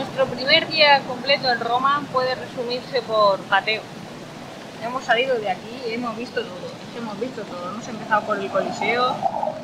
[0.00, 3.82] Nuestro primer día completo en Roma puede resumirse por pateo.
[4.82, 6.70] Hemos salido de aquí y hemos visto todo.
[6.96, 7.70] Hemos visto todo.
[7.70, 9.14] Hemos empezado por el Coliseo,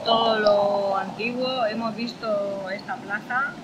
[0.04, 1.64] todo lo antiguo.
[1.64, 3.54] Hemos visto esta plaza,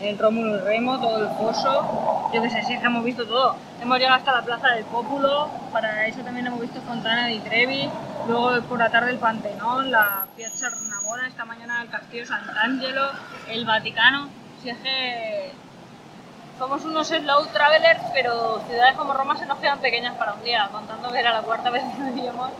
[0.00, 2.30] el Rómulo y Remo, todo el foso.
[2.32, 3.54] Yo qué sé, sí que hemos visto todo.
[3.82, 5.50] Hemos llegado hasta la Plaza del Pópulo.
[5.70, 7.90] Para eso también hemos visto Fontana di Trevi.
[8.26, 13.10] Luego por la tarde el Pantenón, la Piazza Navona, esta mañana el Castillo Sant'Angelo,
[13.50, 14.30] el Vaticano.
[14.62, 15.52] Si es que
[16.58, 20.68] somos unos slow travelers, pero ciudades como Roma se nos quedan pequeñas para un día,
[20.72, 22.50] contando que era la cuarta vez que veníamos.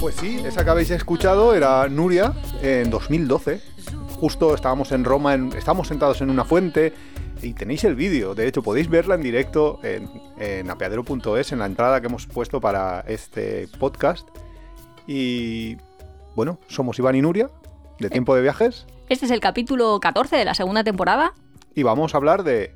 [0.00, 2.32] Pues sí, esa que habéis escuchado era Nuria
[2.62, 3.60] en 2012.
[4.18, 6.92] Justo estábamos en Roma, en- estábamos sentados en una fuente
[7.42, 8.34] y tenéis el vídeo.
[8.34, 10.08] De hecho, podéis verla en directo en,
[10.38, 14.28] en apeadero.es, en la entrada que hemos puesto para este podcast.
[15.06, 15.76] Y
[16.34, 17.50] bueno, somos Iván y Nuria,
[17.98, 21.34] de Tiempo de Viajes, Este es el capítulo 14 de la segunda temporada.
[21.74, 22.72] y vamos a hablar de...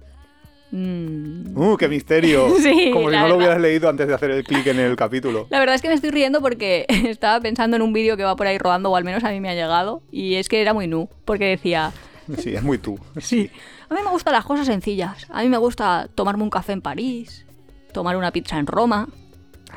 [0.70, 2.48] Mm, ¡Uh, qué misterio!
[2.60, 5.46] Sí, Como si no lo hubieras leído antes de hacer el clic en el capítulo.
[5.50, 8.34] La verdad es que me estoy riendo porque estaba pensando en un vídeo que va
[8.34, 10.74] por ahí rodando, o al menos a mí me ha llegado, y es que era
[10.74, 11.92] muy nu, porque decía,
[12.38, 12.98] Sí, es muy tú.
[13.18, 13.50] sí,
[13.88, 16.80] a mí me gustan las cosas sencillas, a mí me gusta tomarme un café en
[16.82, 17.44] París,
[17.92, 19.08] tomar una pizza en Roma,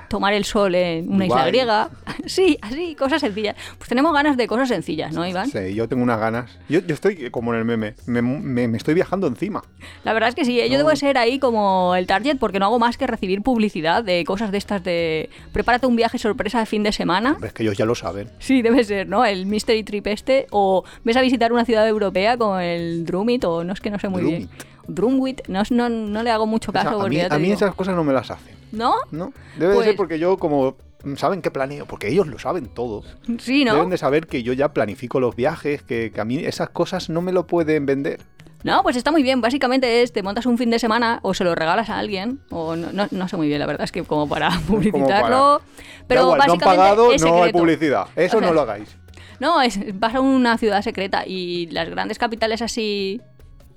[0.08, 1.90] tomar el sol en una isla griega,
[2.26, 3.56] sí, así, cosas sencillas.
[3.78, 5.50] Pues tenemos ganas de cosas sencillas, ¿no, Iván?
[5.50, 6.58] Sí, yo tengo unas ganas.
[6.70, 9.64] Yo, yo estoy como en el meme, me, me- me estoy viajando encima.
[10.04, 10.68] La verdad es que sí, ¿eh?
[10.68, 10.78] yo No.
[10.80, 14.24] debo de ser ahí como el target porque no hago más que recibir publicidad de
[14.26, 17.34] cosas de estas de prepárate un viaje sorpresa de fin de semana.
[17.34, 18.30] Hombre, Es que ellos ya lo saben.
[18.40, 19.26] Sí, debe ser, ¿no?
[19.26, 20.48] El Mystery Trip este.
[20.52, 24.00] O ves a visitar una ciudad europea como el Drumit, o no es que no
[24.00, 24.50] sé muy bien.
[24.88, 27.36] Drumwit, no, no, no le hago mucho O sea, caso a porque mí, ya te
[27.36, 27.56] a mí digo.
[27.56, 28.56] esas cosas no me las hacen.
[28.72, 28.96] ¿No?
[29.12, 29.34] ¿No?
[29.58, 30.76] Debe de Pues- ser porque yo como...
[31.16, 31.86] ¿Saben qué planeo?
[31.86, 33.04] Porque ellos lo saben todo.
[33.40, 33.76] Sí, ¿no?
[33.76, 37.10] Deben de saber que yo ya planifico los viajes, que, que a mí esas cosas
[37.10, 38.20] no me lo pueden vender.
[38.64, 39.40] No, pues está muy bien.
[39.40, 42.42] Básicamente es, te montas un fin de semana o se lo regalas a alguien.
[42.50, 45.62] O no, no, no sé muy bien, la verdad es que como para publicitarlo.
[46.08, 48.08] Pero igual, no han básicamente pagado, es no hay publicidad.
[48.16, 48.98] Eso O sea, no lo hagáis.
[49.40, 53.22] No, es, vas a una ciudad secreta y las grandes capitales así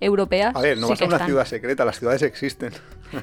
[0.01, 0.57] europeas.
[0.57, 1.29] A ver, no sí vas a una están.
[1.29, 2.73] ciudad secreta, las ciudades existen.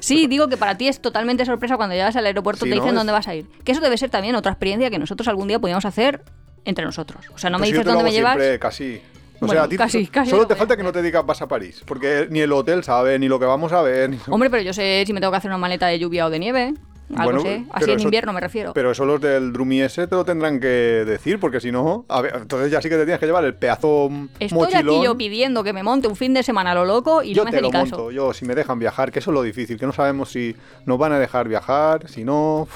[0.00, 2.82] Sí, digo que para ti es totalmente sorpresa cuando llegas al aeropuerto Sí, te ¿no?
[2.82, 3.46] dicen Es- dónde vas a ir.
[3.64, 6.22] Que eso debe ser también otra experiencia que nosotros algún día podríamos hacer
[6.64, 7.26] entre nosotros.
[7.34, 8.36] O sea, no me Pues dices dónde me llevas.
[8.58, 9.00] casi...
[9.40, 11.00] O Bueno, sea, a ti casi- casi solo lo te a falta que no te
[11.00, 14.10] digas vas a París, porque ni el hotel sabe, ni lo que vamos a ver.
[14.10, 16.30] ni- Hombre, pero yo sé si me tengo que hacer una maleta de lluvia o
[16.30, 16.74] de nieve.
[17.16, 17.64] Algo Bueno, sé.
[17.70, 18.72] Así en eso- invierno me refiero.
[18.74, 22.20] Pero eso los del Drumi ese te lo tendrán que decir, porque si no, a
[22.20, 24.96] ver, entonces ya sí que te tienes que llevar el pedazo Estoy mochilón.
[24.96, 27.42] aquí yo pidiendo que me monte un fin de semana a lo loco y Yo
[27.42, 27.96] no me te hace lo ni caso.
[27.96, 30.54] monto, yo si me dejan viajar, que eso es lo difícil, que no sabemos si
[30.84, 32.68] nos van a dejar viajar, si no.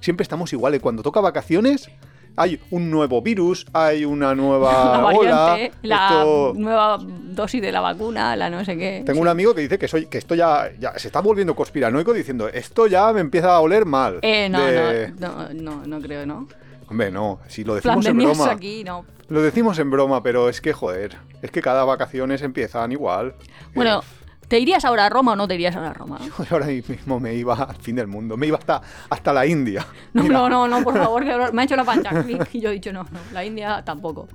[0.00, 0.80] Siempre estamos iguales.
[0.80, 1.88] Cuando toca vacaciones,
[2.36, 5.36] hay un nuevo virus, hay una nueva la ola.
[5.46, 9.02] variante, la esto- nueva dosis de la vacuna, la no sé qué.
[9.06, 12.12] Tengo un amigo que dice que soy, que esto ya, ya se está volviendo conspiranoico
[12.12, 14.18] diciendo esto ya me empieza a oler mal.
[14.22, 16.46] Eh, no, De- no, no, no, no creo, ¿no?
[16.88, 18.50] Hombre, no, si lo decimos en broma.
[18.52, 19.04] aquí, no.
[19.28, 23.34] Lo decimos en broma, pero es que joder, es que cada vacaciones empiezan igual.
[23.74, 24.02] Bueno,
[24.48, 26.18] ¿te irías ahora a Roma o no te irías ahora a Roma?
[26.50, 28.80] Ahora mismo me iba al fin del mundo, me iba hasta,
[29.10, 29.86] hasta la India.
[30.14, 30.34] No, Mira.
[30.38, 32.10] no, no, no, por favor, que me ha hecho la pancha
[32.52, 34.28] y yo he dicho no, no, la India tampoco.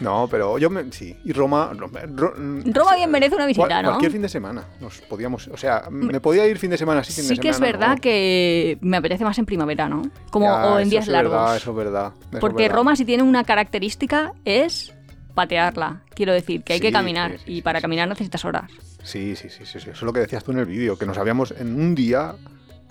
[0.00, 3.82] No, pero yo me, sí, y Roma, Roma, Ro- Roma bien merece una visita, cual-
[3.84, 3.88] ¿no?
[3.90, 7.12] Cualquier fin de semana, nos podíamos, o sea, me podía ir fin de semana sí,
[7.12, 8.00] fin Sí de que es verdad no.
[8.00, 10.02] que me apetece más en primavera, ¿no?
[10.30, 11.32] Como Ya, o en días es largos.
[11.34, 12.12] Verdad, eso es verdad.
[12.18, 12.76] eso es Porque verdad.
[12.76, 14.92] Roma si tiene una característica es
[15.34, 16.02] patearla.
[16.14, 18.70] Quiero decir, que hay que caminar sí, sí, y para caminar necesitas horas.
[19.02, 21.18] Sí, sí, sí, sí, eso es lo que decías tú en el vídeo, que nos
[21.18, 22.36] habíamos en un día,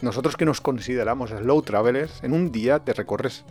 [0.02, 3.46] nosotros que nos consideramos slow travelers, en un día te recorres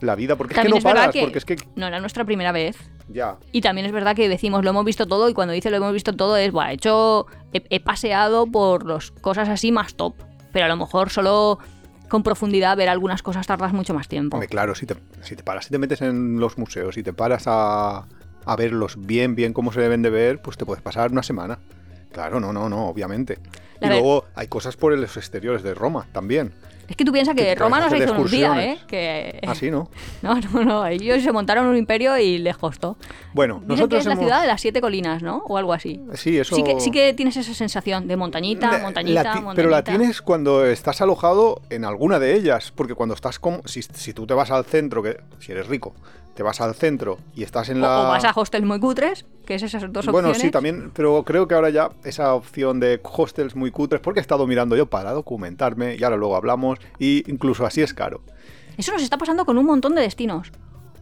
[0.00, 2.24] la vida, porque También es que no paras, que porque es que no era nuestra
[2.24, 2.76] primera vez.
[3.08, 3.36] ya.
[3.52, 5.92] Y también es verdad que decimos lo hemos visto todo y cuando dice lo hemos
[5.92, 10.14] visto todo es, bueno, he hecho, he, he paseado por las cosas así más top.
[10.52, 11.58] Pero a lo mejor solo
[12.08, 14.36] con profundidad ver algunas cosas tardas mucho más tiempo.
[14.36, 17.12] Hombre, claro, si te, si te paras, si te metes en los museos, si te
[17.12, 18.06] paras a,
[18.46, 21.58] a verlos bien, bien como se deben de ver, pues te puedes pasar una semana.
[22.12, 23.38] Claro, no, no, no, obviamente.
[23.80, 26.52] La y ver- luego hay cosas por los exteriores de Roma también.
[26.88, 28.78] Es que tú piensas Que que Roma no se hizo un día, ¿eh?
[28.86, 29.40] Que...
[29.46, 29.90] Así, ¿no?
[30.22, 30.86] No, no, no.
[30.86, 32.96] Ellos se montaron un imperio y les costó.
[33.34, 35.38] Bueno, Dicen que nosotros es la ciudad de las siete colinas, ¿no?
[35.48, 36.00] O algo así.
[36.14, 36.54] Sí, eso...
[36.54, 39.52] Sí que, sí que tienes esa sensación de montañita, montañita, ti- montañita.
[39.56, 43.82] Pero la tienes cuando estás alojado en alguna de ellas, porque cuando estás como si,
[43.82, 45.92] si tú te vas al centro, que si eres rico,
[46.36, 49.54] te vas al centro y estás en la O, vas a hostels muy cutres, que
[49.56, 50.42] es esas dos bueno, opciones.
[50.42, 54.20] sí, también, pero creo que ahora ya esa opción de hostels muy muy cutres, porque
[54.20, 58.20] he estado mirando yo para documentarme y ahora luego hablamos, y incluso así es caro.
[58.76, 60.52] Eso nos está pasando con un montón de destinos.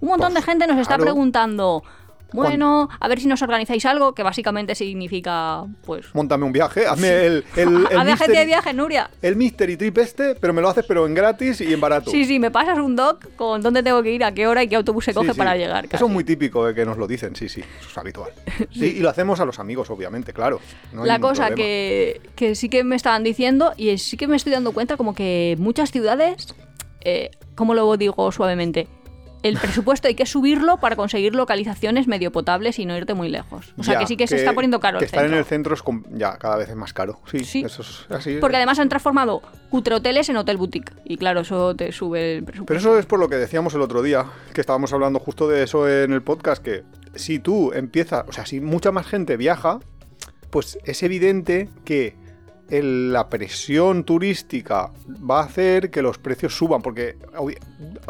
[0.00, 1.04] Un montón Pues, de gente nos está claro.
[1.04, 1.82] preguntando,
[2.32, 6.06] bueno, a ver si nos organizáis algo, que básicamente significa, pues...
[6.14, 9.10] Móntame un viaje, hazme el, el, el, a agencia de viaje, Nuria.
[9.22, 12.10] el mystery trip este, pero me lo haces pero en gratis y en barato.
[12.10, 14.68] Sí, sí, me pasas un doc con dónde tengo que ir, a qué hora y
[14.68, 15.38] qué autobús se coge sí.
[15.38, 15.86] para llegar.
[15.90, 18.30] Eso es muy típico de que nos lo dicen, sí, sí, eso es habitual.
[18.72, 20.60] Sí, y lo hacemos a los amigos, obviamente, claro.
[20.92, 24.52] no la cosa que, que sí que me estaban diciendo y sí que me estoy
[24.52, 26.54] dando cuenta como que muchas ciudades,
[27.02, 28.88] eh, ¿cómo lo digo suavemente?
[29.44, 33.72] El presupuesto hay que subirlo para conseguir localizaciones medio potables y no irte muy lejos.
[33.78, 35.36] O sea Ya, que sí que, se está poniendo caro Que el estar centro.
[35.36, 35.82] en el centro es
[36.18, 37.20] ya cada vez es más caro.
[37.30, 37.62] Sí, Sí.
[37.64, 38.38] eso es así.
[38.40, 40.92] Porque además han transformado cutre hoteles en hotel boutique.
[41.04, 42.66] Y claro, eso te sube el presupuesto.
[42.66, 44.24] Pero eso es por lo que decíamos el otro día,
[44.54, 46.82] que estábamos hablando justo de eso en el podcast, que
[47.14, 49.78] si tú empiezas, o sea, si mucha más gente viaja,
[50.50, 52.16] pues es evidente que
[52.70, 54.90] el- la presión turística
[55.28, 57.16] va a hacer que los precios suban, porque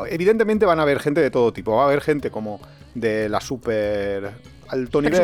[0.09, 2.61] evidentemente van a haber gente de todo tipo, va a haber gente como
[2.95, 4.31] de la super
[4.69, 5.21] alto nivel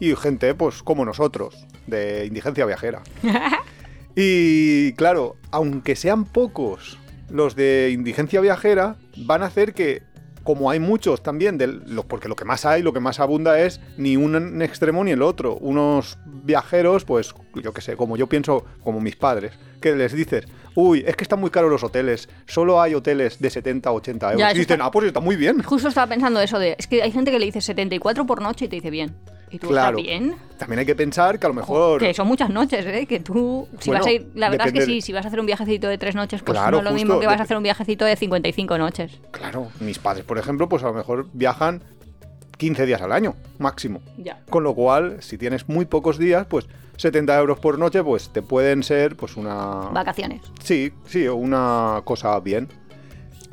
[0.00, 3.02] y gente pues como nosotros, de indigencia viajera.
[4.16, 6.98] Y claro, aunque sean pocos
[7.30, 10.02] los de indigencia viajera, van a hacer que,
[10.44, 13.58] como hay muchos también, del- lo- porque lo que más hay, lo que más abunda
[13.58, 15.56] es ni un extremo ni el otro.
[15.56, 20.44] Unos viajeros, pues yo que sé, como yo pienso, como mis padres, que les dices,
[20.74, 24.40] uy, es que están muy caros los hoteles, solo hay hoteles de 70, 80 euros.
[24.40, 25.62] Ya, y dicen, está- ah, pues está muy bien.
[25.62, 26.76] Justo estaba pensando eso de...
[26.78, 29.14] Es que hay gente que le dice 74 por noche y te dice bien.
[29.54, 29.98] ¿Y tú Claro.
[29.98, 30.34] estás bien?
[30.58, 32.00] También hay que pensar que a lo mejor...
[32.00, 33.06] Que son muchas noches, ¿eh?
[33.06, 35.28] Que tú, si Bueno, vas a ir, la verdad es que sí, si vas a
[35.28, 37.44] hacer un viajecito de tres noches, pues Claro, no es lo mismo que vas a
[37.44, 39.20] hacer un viajecito de 55 noches.
[39.30, 41.82] Claro, mis padres, por ejemplo, pues a lo mejor viajan
[42.58, 44.00] 15 días al año, máximo.
[44.18, 44.40] Ya.
[44.50, 46.66] Con lo cual, si tienes muy pocos días, pues
[46.96, 49.88] 70 euros por noche, pues te pueden ser pues una...
[49.92, 50.42] Vacaciones.
[50.64, 52.68] Sí, sí, una cosa bien.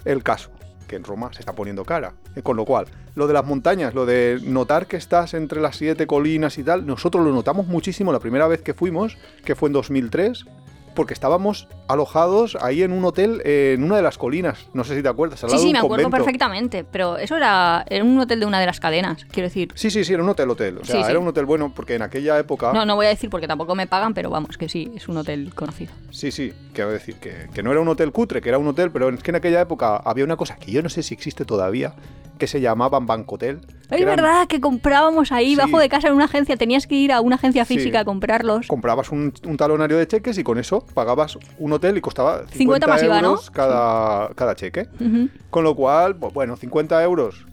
[0.05, 0.49] El caso,
[0.87, 2.13] que en Roma se está poniendo cara.
[2.35, 5.75] Eh, Con lo cual, lo de las montañas, lo de notar que estás entre las
[5.77, 9.67] siete colinas y tal, nosotros lo notamos muchísimo la primera vez que fuimos, que fue
[9.69, 10.45] en 2003,
[10.93, 14.67] porque estábamos alojados ahí en un hotel eh, en una de las colinas.
[14.73, 15.41] No sé si te acuerdas.
[15.41, 16.25] al Sí, lado de sí, un me acuerdo convento.
[16.25, 16.83] perfectamente.
[16.83, 19.71] Pero eso era, era un hotel de una de las cadenas, quiero decir.
[19.75, 20.79] Sí, sí, sí, era un hotel, hotel.
[20.79, 21.09] O sea, Sí, sí.
[21.09, 22.73] era un hotel bueno porque en aquella época...
[22.73, 25.15] No, no voy a decir porque tampoco me pagan, pero vamos, que sí, es un
[25.15, 25.93] hotel conocido.
[26.09, 28.91] Sí, sí, quiero decir que, que no era un hotel cutre, que era un hotel,
[28.91, 31.45] pero es que en aquella época había una cosa que yo no sé si existe
[31.45, 31.93] todavía,
[32.41, 33.59] que se llamaban Bancotel.
[33.91, 35.55] Es eran- verdad que comprábamos ahí, Sí.
[35.55, 36.57] bajo de casa en una agencia.
[36.57, 37.75] Tenías que ir a una agencia Sí.
[37.77, 38.65] física a comprarlos.
[38.65, 42.57] Comprabas un, un talonario de cheques y con eso pagabas un hotel y costaba 50,
[42.57, 43.27] 50 más IVA, ¿no?
[43.29, 44.87] euros cada, cada cheque.
[45.51, 47.45] Con lo cual, pues bueno, 50 euros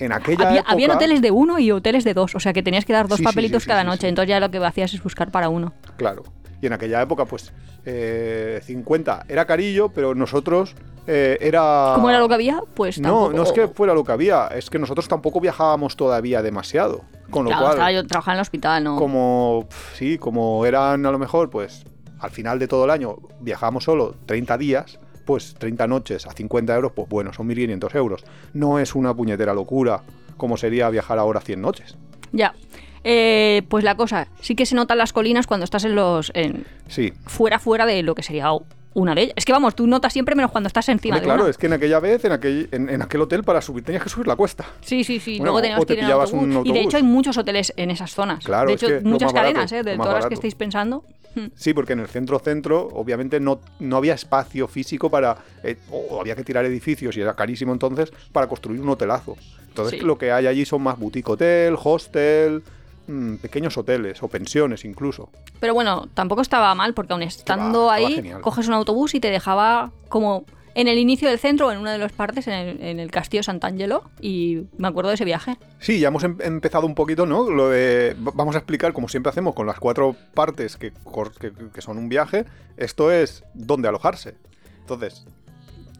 [0.00, 0.72] en aquella Había, época...
[0.72, 3.18] habían hoteles de uno y hoteles de dos, o sea que tenías que dar dos
[3.18, 4.08] Sí, papelitos sí, sí, cada noche.
[4.08, 5.72] Entonces ya lo que hacías es buscar para uno.
[5.96, 6.24] Claro.
[6.60, 7.52] Y en aquella época, pues,
[7.84, 10.74] eh, 50 era carillo, pero nosotros
[11.06, 11.92] eh, era...
[11.94, 12.60] ¿Cómo era lo que había?
[12.74, 13.32] Pues No, tampoco.
[13.34, 17.02] no es que fuera lo que había, es que nosotros tampoco viajábamos todavía demasiado.
[17.30, 18.96] Con lo Claro, cual, yo trabajaba en el hospital, ¿no?
[18.96, 21.84] como, sí, como eran a lo mejor, pues,
[22.20, 26.74] al final de todo el año viajábamos solo 30 días, pues 30 noches a 50
[26.74, 28.24] euros, pues bueno, son 1.500 euros.
[28.52, 30.02] No es una puñetera locura
[30.36, 31.96] como sería viajar ahora 100 noches.
[32.32, 32.54] Ya.
[33.04, 36.30] Eh, pues la cosa, sí que se notan las colinas cuando estás en los.
[36.34, 37.12] En, Sí.
[37.26, 38.48] fuera, fuera de lo que sería
[38.94, 39.34] una de ellas.
[39.36, 41.50] Es que vamos, tú notas siempre menos cuando estás encima de claro, una.
[41.50, 44.10] es que en aquella vez, en aquel, en, en aquel hotel, para subir tenías que
[44.10, 44.66] subir la cuesta.
[44.82, 45.38] Sí, sí, sí.
[45.38, 46.56] Bueno, Luego teníamos o te que ir en pillabas autobús.
[46.56, 48.44] un Y de hecho hay muchos hoteles en esas zonas.
[48.44, 49.82] Claro, de es hecho, que muchas barato, cadenas, ¿eh?
[49.82, 51.04] De todas las que estáis pensando.
[51.34, 51.46] Hmm.
[51.54, 55.38] Sí, porque en el centro-centro, obviamente, no, no había espacio físico para.
[55.64, 59.36] eh, o había que tirar edificios y era carísimo entonces para construir un hotelazo.
[59.68, 60.04] Entonces, Sí.
[60.04, 62.62] lo que hay allí son más boutique hotel, hostel,
[63.06, 65.30] mm, pequeños hoteles o pensiones incluso.
[65.60, 69.90] Pero bueno, tampoco estaba mal porque aun estando ahí, coges un autobús y te dejaba
[70.08, 70.44] como
[70.74, 73.42] en el inicio del centro, en una de las partes, en el, en el castillo
[73.42, 74.04] Sant'Angelo.
[74.22, 75.58] Y me acuerdo de ese viaje.
[75.80, 77.50] Sí, ya hemos em- empezado un poquito, ¿no?
[77.50, 78.16] Lo de.
[78.18, 80.92] Vamos a explicar, como siempre hacemos, con las cuatro partes que,
[81.38, 82.46] que- que son un viaje.
[82.78, 84.34] Esto es dónde alojarse.
[84.80, 85.26] Entonces,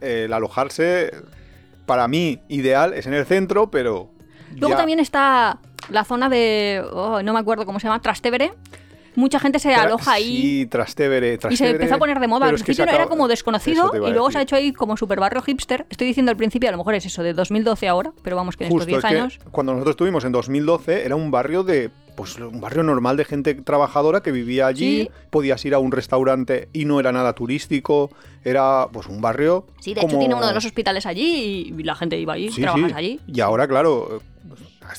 [0.00, 1.10] eh, el alojarse,
[1.84, 4.08] para mí, ideal es en el centro, pero.
[4.56, 5.58] Luego ya- también está
[5.90, 6.82] la zona de.
[6.92, 8.52] oh, no me acuerdo cómo se llama, Trastevere.
[9.14, 10.40] Mucha gente se aloja ahí.
[10.40, 12.46] Sí, Trastevere, Y se Trastevere, empezó a poner de moda.
[12.46, 15.84] Al principio era como desconocido y luego se ha hecho ahí como super barrio hipster.
[15.90, 18.64] Estoy diciendo al principio, a lo mejor es eso, de 2012 ahora, pero vamos que
[18.64, 19.38] en Justo, estos es 10 que años.
[19.50, 23.54] cuando nosotros estuvimos en 2012 era un barrio de pues un barrio normal de gente
[23.54, 25.10] trabajadora que vivía allí, Sí.
[25.30, 28.10] podías ir a un restaurante y no era nada turístico,
[28.44, 31.94] era pues un barrio Sí, de hecho tiene uno de los hospitales allí y la
[31.96, 32.96] gente iba allí, Sí, trabajas sí.
[32.96, 33.20] allí.
[33.26, 34.20] Y ahora, claro,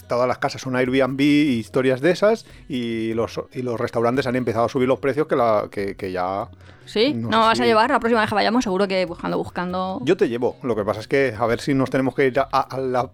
[0.08, 4.36] todas las casas son Airbnb y historias de esas y los, y los restaurantes han
[4.36, 6.50] empezado a subir los precios que, la, que, que ya...
[6.86, 7.14] ¿Sí?
[7.14, 7.90] No ¿No, sé vas a llevar?
[7.92, 10.02] La próxima vez que vayamos seguro que buscando, buscando...
[10.04, 12.40] Yo te llevo, lo que pasa es que a ver si nos tenemos que ir
[12.40, 13.10] a, a la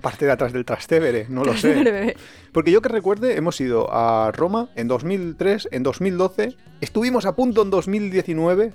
[0.00, 2.16] parte de atrás del Trastevere, no lo sé.
[2.52, 7.62] Porque yo que recuerde, hemos ido a Roma en 2003, en 2012, estuvimos a punto
[7.62, 8.72] en 2019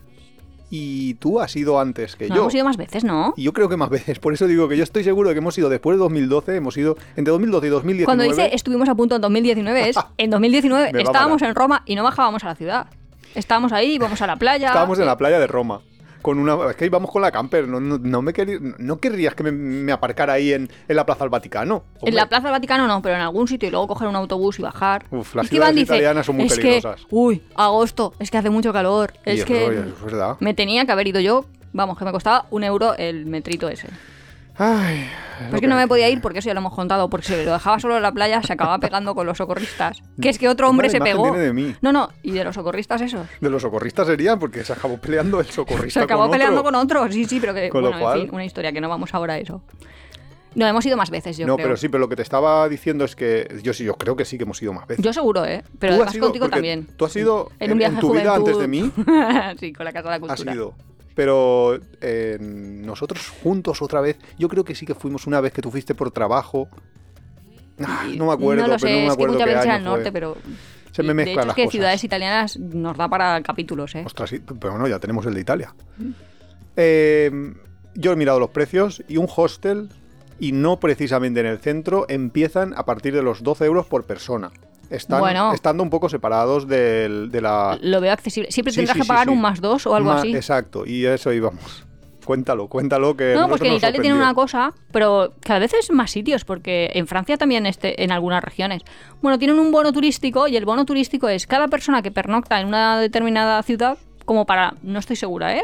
[0.69, 2.41] y tú has ido antes que No, yo.
[2.41, 3.33] hemos ido más veces, ¿no?
[3.38, 5.39] Y yo creo que más veces, por eso digo que yo estoy seguro de que
[5.39, 8.05] hemos ido después de 2012, hemos ido entre 2012 y 2019.
[8.05, 11.55] Cuando dice estuvimos a punto en 2019 es en 2019 Me va a estábamos en
[11.55, 12.88] Roma y no bajábamos a la ciudad.
[13.36, 14.67] Estábamos ahí, íbamos a la playa.
[14.67, 15.81] Estábamos en la playa de Roma.
[16.27, 19.34] Con una, es que íbamos con la camper, no, no, no me querí- no querrías
[19.34, 21.86] que me, me aparcara ahí en, en la Plaza del Vaticano.
[22.01, 24.60] En la Plaza del Vaticano no, pero en algún sitio y luego coger un autobús
[24.60, 25.05] y bajar.
[25.10, 27.00] Uf, las ciudades italianas son muy es peligrosas".
[27.05, 29.13] Que, uy, agosto, es que hace mucho calor.
[29.24, 29.86] Es que es
[30.41, 31.46] me tenía que haber ido yo.
[31.72, 33.88] Vamos, que me costaba un euro el metrito ese.
[34.59, 35.07] Ay,
[35.53, 37.53] es que no me podía ir porque eso ya lo hemos contado, porque si lo
[37.53, 40.01] dejaba solo en la playa se acababa pegando con los socorristas.
[40.21, 41.23] Que es que otro hombre se pegó.
[41.23, 41.75] tiene de mí.
[41.81, 43.27] No, no, y de los socorristas esos.
[43.39, 46.71] De los socorristas serían porque se acabó peleando el socorrista Se acabó con peleando otro.
[46.71, 48.81] con otro, sí, sí, pero que, Con lo bueno, cual- en fin, una historia que
[48.81, 49.61] no vamos ahora a eso.
[50.55, 51.67] No, hemos ido más veces, yo no, creo.
[51.67, 54.25] pero sí, pero lo que te estaba diciendo es que yo sí, yo creo que
[54.25, 55.05] sí que hemos ido más veces.
[55.05, 55.63] Yo seguro, ¿eh?
[55.77, 56.87] Pero has además contigo también.
[56.97, 58.61] Tú has ido En un viaje tu de vida antes juventud.
[58.61, 60.53] de mí, sí, con la Casa de la has Cultura.
[60.55, 60.73] ido.
[61.17, 65.63] Pero eh, nosotros juntos otra vez, yo creo que sí que fuimos una vez que
[65.63, 66.69] tú fuiste por trabajo.
[67.83, 69.83] Ah, no me acuerdo, No lo pero no me es que acuerdo muchas veces al
[69.83, 70.12] norte, fue.
[70.12, 70.38] pero...
[70.91, 71.71] Se me de mezclan hecho las es que cosas.
[71.71, 74.03] ciudades italianas nos da para capítulos, ¿eh?
[74.05, 75.74] Ostras, sí, pero bueno, ya tenemos el de Italia.
[76.75, 77.31] Eh,
[77.95, 79.89] yo he mirado los precios y un hostel,
[80.39, 84.51] y no precisamente en el centro, empiezan a partir de los 12 euros por persona.
[84.89, 85.53] Están Bueno.
[85.53, 87.77] estando un poco separados del- de la...
[87.82, 88.51] Lo veo accesible.
[88.51, 89.34] Siempre Sí, tendrás sí, que pagar sí.
[89.34, 90.36] un más dos o algo Ma- así.
[90.36, 91.86] Exacto, y a eso íbamos.
[92.25, 93.34] Cuéntalo, cuéntalo que...
[93.36, 94.25] No, porque en Italia tienen sorprendió.
[94.25, 98.44] una cosa, pero cada vez es más sitios, porque en Francia también este, en algunas
[98.44, 98.82] regiones.
[99.22, 102.67] Bueno, tienen un bono turístico y el bono turístico es cada persona que pernocta en
[102.67, 105.63] una determinada ciudad, como para, no estoy segura, ¿eh?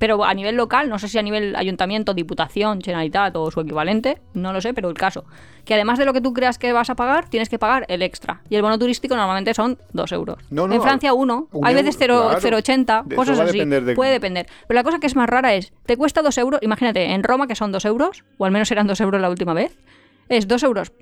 [0.00, 4.18] Pero a nivel local, no sé si a nivel ayuntamiento, diputación, generalitat o su equivalente,
[4.34, 5.26] no lo sé, pero el caso.
[5.66, 8.00] Que además de lo que tú creas que vas a pagar, tienes que pagar el
[8.00, 8.40] extra.
[8.48, 10.38] Y el bono turístico normalmente son dos euros.
[10.48, 12.56] No, no, en Francia uno, un hay euro, veces 0, claro.
[12.58, 13.52] 0,80, De- cosas así.
[13.58, 14.46] depender de- Puede depender.
[14.66, 17.46] Pero la cosa que es más rara es, te cuesta dos euros, imagínate, en Roma
[17.46, 19.78] que son dos euros, o al menos eran dos euros la última vez,
[20.30, 20.92] es dos euros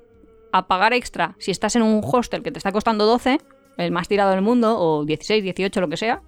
[0.51, 3.39] a pagar extra si estás en un hostel que te está costando 12,
[3.77, 6.21] el más tirado del mundo, o 16, 18, lo que sea,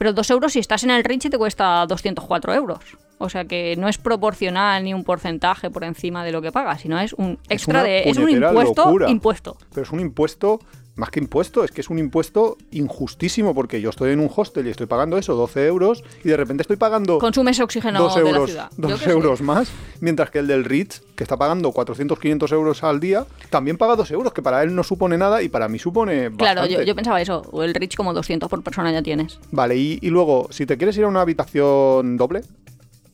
[0.00, 2.78] pero dos euros si estás en el Rich te cuesta 204 euros.
[3.18, 6.80] O sea que no es proporcional ni un porcentaje por encima de lo que pagas,
[6.80, 8.08] sino es un extra de...
[8.08, 9.10] Es un puñetera impuesto, locura.
[9.10, 9.58] impuesto.
[9.68, 10.60] Pero es un impuesto,
[11.00, 14.66] más que impuesto, es que es un impuesto injustísimo porque yo estoy en un hostel
[14.66, 18.22] y estoy pagando eso, 12 euros, y de repente estoy pagando Consumes oxígeno dos de
[18.22, 18.70] la euros, ciudad.
[18.76, 19.10] Yo dos qué sé.
[19.10, 23.26] euros más, mientras que el del Ritz, que está pagando 400, 500 euros al día,
[23.48, 26.66] también paga 2 euros, que para él no supone nada y para mí supone Claro,
[26.66, 27.42] yo, yo pensaba eso.
[27.50, 29.38] O el Rich como 200 por persona ya tienes.
[29.50, 32.42] Vale, y, y luego, si te quieres ir a una habitación doble,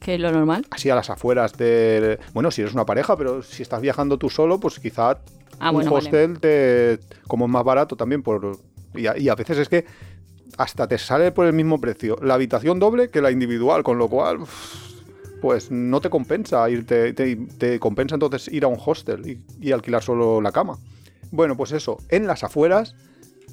[0.06, 0.64] Que lo normal.
[0.70, 2.18] así a las afueras de...
[2.32, 5.18] Bueno, si eres una pareja, pero si estás viajando tú solo, pues quizá
[5.58, 6.04] Ah, un bueno, vale.
[6.06, 7.00] hostel te...
[7.26, 8.56] como es más barato también por...
[8.94, 9.84] Y a, y a veces es que
[10.58, 14.08] hasta te sale por el mismo precio la habitación doble que la individual, con lo
[14.08, 14.38] cual...
[15.42, 19.72] Pues no te compensa irte, te, te compensa entonces ir a un hostel y, y
[19.72, 20.78] alquilar solo la cama.
[21.30, 22.94] Bueno, pues eso, en las afueras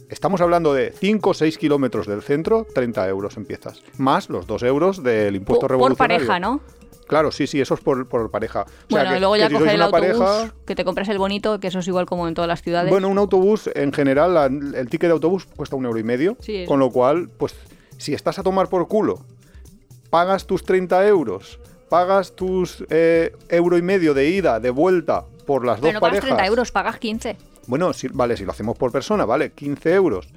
[0.09, 3.81] Estamos hablando de 5 o 6 kilómetros del centro, 30 euros empiezas.
[3.97, 6.17] Más los 2 euros del impuesto Por, por revolucionario.
[6.27, 6.61] pareja, ¿no?
[7.07, 8.61] Claro, sí, sí, eso es por, por pareja.
[8.61, 10.85] O sea, bueno, que- y luego que ya si sois el autobús, pareja- que te
[10.85, 12.89] compres el bonito, que eso es igual como en todas las ciudades.
[12.89, 16.37] Bueno, un autobús, en general, la- el ticket de autobús cuesta un euro y medio.
[16.39, 17.55] Sí, con lo cual, pues,
[17.97, 19.19] si estás a tomar por culo,
[20.09, 25.65] pagas tus 30 euros, pagas tus eh, euro y medio de ida, de vuelta, por
[25.65, 26.37] las Pero dos no pagas parejas.
[26.37, 27.35] 30 euros, pagas 15.
[27.67, 30.27] Bueno, si, vale, si lo hacemos por persona, vale, 15 euros.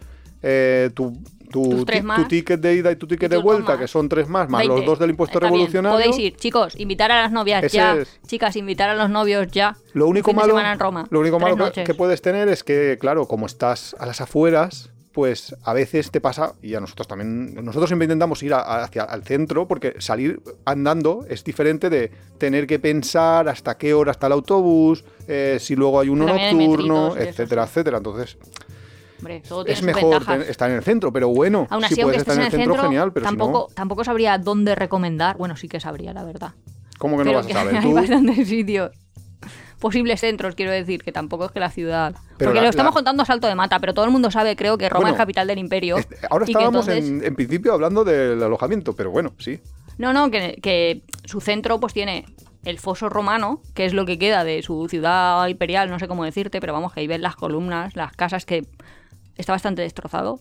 [0.43, 1.19] Eh, tu,
[1.51, 2.23] tu, Tus tres ti- más.
[2.23, 3.81] tu ticket de ida y tu ticket Y de vuelta, más.
[3.81, 4.77] que son tres más, más 20.
[4.77, 5.97] los dos del impuesto Está bien, revolucionario.
[5.99, 7.95] Podéis ir, chicos, invitar a las novias Ese ya.
[7.97, 8.21] es.
[8.27, 9.77] Chicas, invitar a los novios ya.
[9.95, 11.07] Lo único malo, en Roma.
[11.11, 14.91] lo único Tres malo que puedes tener es que, claro, como estás a las afueras,
[15.17, 18.85] pues a veces te pasa, y a nosotros también, nosotros siempre intentamos ir a- a-
[18.85, 24.13] hacia el centro, porque salir andando es diferente de tener que pensar hasta qué hora
[24.13, 27.97] está el autobús, eh, si luego hay uno También hay nocturno, metritos etcétera, etcétera.
[27.97, 28.37] Entonces,
[29.21, 30.49] Hombre, todo tiene es mejor ventajas.
[30.51, 32.83] estar en el centro, pero bueno, Aún si así, aunque puedes estar en el centro,
[32.83, 35.39] genial, pero tampoco, si tampoco sabría dónde recomendar.
[35.39, 36.53] Bueno, sí que sabría, la verdad.
[36.99, 37.77] ¿cómo que no Pero vas a saber?
[37.77, 38.91] hay Tú- bastantes sitios.
[39.81, 42.15] Posibles centros, quiero decir, que tampoco es que la ciudad.
[42.39, 44.31] Pero Porque la- lo estamos la- contando a salto de mata, pero todo el mundo
[44.31, 45.99] sabe, creo, que Roma Bueno, es capital del imperio.
[45.99, 49.61] Este- Ahora estábamos entonces- en, en principio hablando del alojamiento, pero bueno, sí.
[49.99, 52.25] No, no, que, que su centro pues tiene
[52.65, 56.25] el foso romano, que es lo que queda de su ciudad imperial, no sé cómo
[56.25, 58.67] decirte, pero vamos, que ahí ves las columnas, las casas, que
[59.37, 60.41] está bastante destrozado.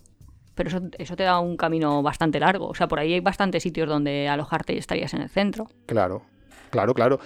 [0.56, 2.68] Pero eso, eso te da un camino bastante largo.
[2.70, 5.68] O sea, por ahí hay bastantes sitios donde alojarte y estarías en el centro.
[5.86, 6.22] Claro,
[6.72, 7.20] claro, claro.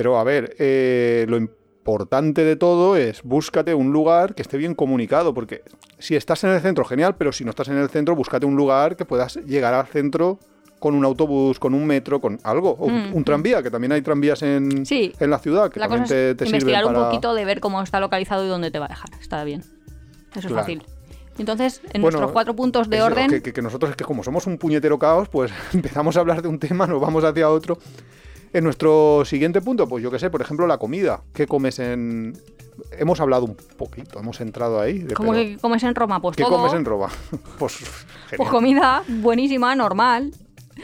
[0.00, 4.74] Pero a ver, eh, lo importante de todo es búscate un lugar que esté bien
[4.74, 5.62] comunicado, porque
[5.98, 8.56] si estás en el centro, genial, pero si no estás en el centro, búscate un
[8.56, 10.38] lugar que puedas llegar al centro
[10.78, 13.92] con un autobús, con un metro, con algo, o un- Mm, un tranvía, que también
[13.92, 15.12] hay tranvías en, Sí.
[15.20, 17.82] en la ciudad, que La cosa también te, te investigar un poquito de ver cómo
[17.82, 19.10] está localizado y dónde te va a dejar.
[19.20, 19.62] Está bien.
[20.34, 20.82] Eso es fácil.
[21.36, 24.24] Entonces, en Bueno, nuestros cuatro puntos de orden, Que, que- que nosotros es que como
[24.24, 27.76] somos un puñetero caos, pues empezamos a hablar de un tema, nos vamos hacia otro.
[28.52, 31.22] En nuestro siguiente punto, pues yo qué sé, por ejemplo, la comida.
[31.32, 32.36] ¿Qué comes en...?
[32.98, 35.00] Hemos hablado un poquito, hemos entrado ahí.
[35.00, 36.20] de- ¿cómo pero- que comes en Roma?
[36.20, 36.56] Pues ¿Qué todo.
[36.56, 37.08] comes en Roma?
[37.58, 37.78] pues
[38.36, 40.32] Pues comida buenísima, normal.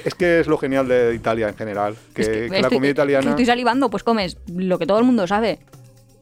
[0.04, 2.88] Es que es lo genial de Italia en general, que, Es que la estoy- comida
[2.88, 3.30] que italiana...
[3.30, 5.58] Estoy salivando, pues comes lo que todo el mundo sabe.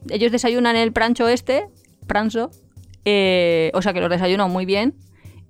[0.09, 1.67] Ellos desayunan el prancho este,
[2.07, 2.51] pranzo,
[3.03, 4.95] eh, o sea que los desayunan muy bien.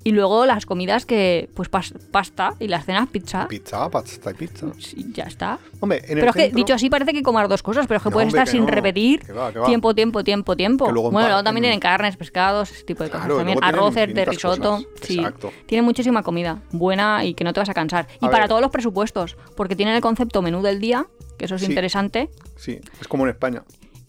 [0.07, 3.47] Y luego las comidas que, pues pas- pasta y las cenas pizza.
[3.47, 4.67] Pizza, pasta y pizza.
[4.77, 5.57] Sí, ya está.
[5.79, 8.03] Hombre, en el Pero es que, dicho así, parece que comas dos cosas, pero es
[8.03, 8.67] que No, puedes hombre, estar que sin no.
[8.67, 9.65] repetir Que va, que va.
[9.65, 10.91] tiempo, tiempo, tiempo, tiempo.
[10.91, 13.25] Luego bueno, luego también en- tienen carnes, pescados, ese tipo de cosas.
[13.25, 14.71] Claro, también luego tienen arroces de risotto.
[14.77, 14.87] cosas.
[15.01, 15.51] Sí, Exacto.
[15.65, 18.07] tienen muchísima comida buena y que no te vas a cansar.
[18.21, 21.07] Y para todos los presupuestos, porque tienen el concepto menú del día,
[21.39, 21.67] que eso es Sí.
[21.67, 23.63] interesante, Sí, es como en España.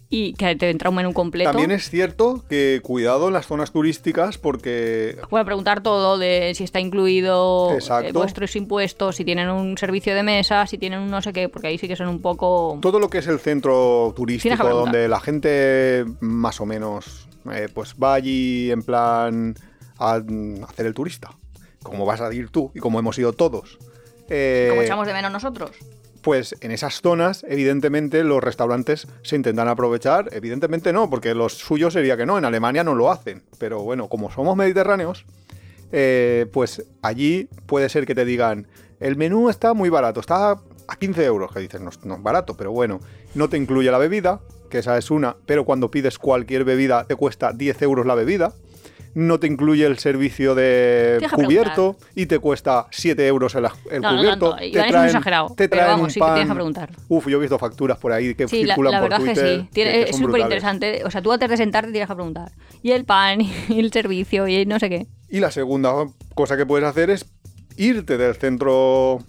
[0.09, 1.51] Y que te entra un menú completo.
[1.51, 6.65] También es cierto que cuidado en las zonas turísticas porque Puede preguntar todo de si
[6.65, 8.09] está incluido Exacto.
[8.09, 11.49] eh, vuestros impuestos, si tienen un servicio de mesa, si tienen un no sé qué,
[11.49, 12.79] porque ahí sí que son un poco...
[12.81, 17.95] todo lo que es el centro turístico donde la gente más o menos eh, pues
[18.01, 19.55] va allí en plan
[19.99, 20.21] a
[20.69, 21.31] hacer el turista,
[21.83, 23.79] como vas a ir tú y como hemos ido todos.
[24.29, 25.71] eh, Como echamos de menos nosotros.
[26.26, 30.28] Pues en esas zonas, evidentemente, los restaurantes se intentan aprovechar.
[30.33, 32.37] Evidentemente no, porque lo suyo sería que no.
[32.37, 33.45] En Alemania no lo hacen.
[33.61, 35.25] Pero bueno, como somos mediterráneos,
[35.92, 38.66] eh, pues allí puede ser que te digan,
[38.99, 40.50] el menú está muy barato, está
[40.88, 42.99] a 15 euros, que dices, no, no es barato, pero bueno,
[43.37, 47.15] no te incluye la bebida, que esa es una, pero cuando pides cualquier bebida te
[47.15, 48.52] cuesta 10 euros la bebida.
[49.19, 54.13] No te incluye el servicio de cubierto y te cuesta 7 euros el, el No,
[54.13, 54.50] no cubierto.
[54.50, 54.57] tanto.
[54.61, 56.55] te Iván es traen- exagerado, te pero traen vamos, un sí que tienes que pan-
[56.57, 56.91] preguntar.
[57.09, 59.61] Uf, yo he visto facturas por ahí que Sí, circulan la por Twitter.
[59.63, 59.69] sí.
[59.73, 61.02] Tiene- que- que es súper interesante.
[61.07, 62.52] O sea, tú antes de sentarte tienes que preguntar.
[62.83, 65.07] Y el pan, y el servicio, y no sé qué.
[65.31, 65.95] Y la segunda
[66.35, 67.25] cosa que puedes hacer es
[67.79, 69.21] irte del centro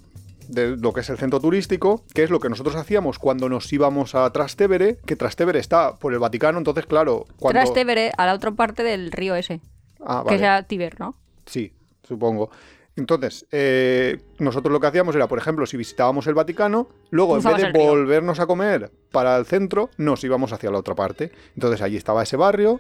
[0.50, 3.72] de lo que es el centro turístico, que es lo que nosotros hacíamos cuando nos
[3.72, 8.34] íbamos a Trastevere, que Trastevere está por el Vaticano, entonces claro, cuando Trastevere a la
[8.34, 9.62] otra parte del río ese.
[10.06, 11.16] Ah, Que sea Tiber, ¿no?
[11.46, 11.72] Sí,
[12.04, 12.50] supongo.
[12.96, 17.44] Entonces, eh, nosotros lo que hacíamos era, por ejemplo, si visitábamos el Vaticano, luego en
[17.44, 21.32] vez de volvernos a comer para el centro, nos íbamos hacia la otra parte.
[21.54, 22.80] Entonces allí estaba ese barrio,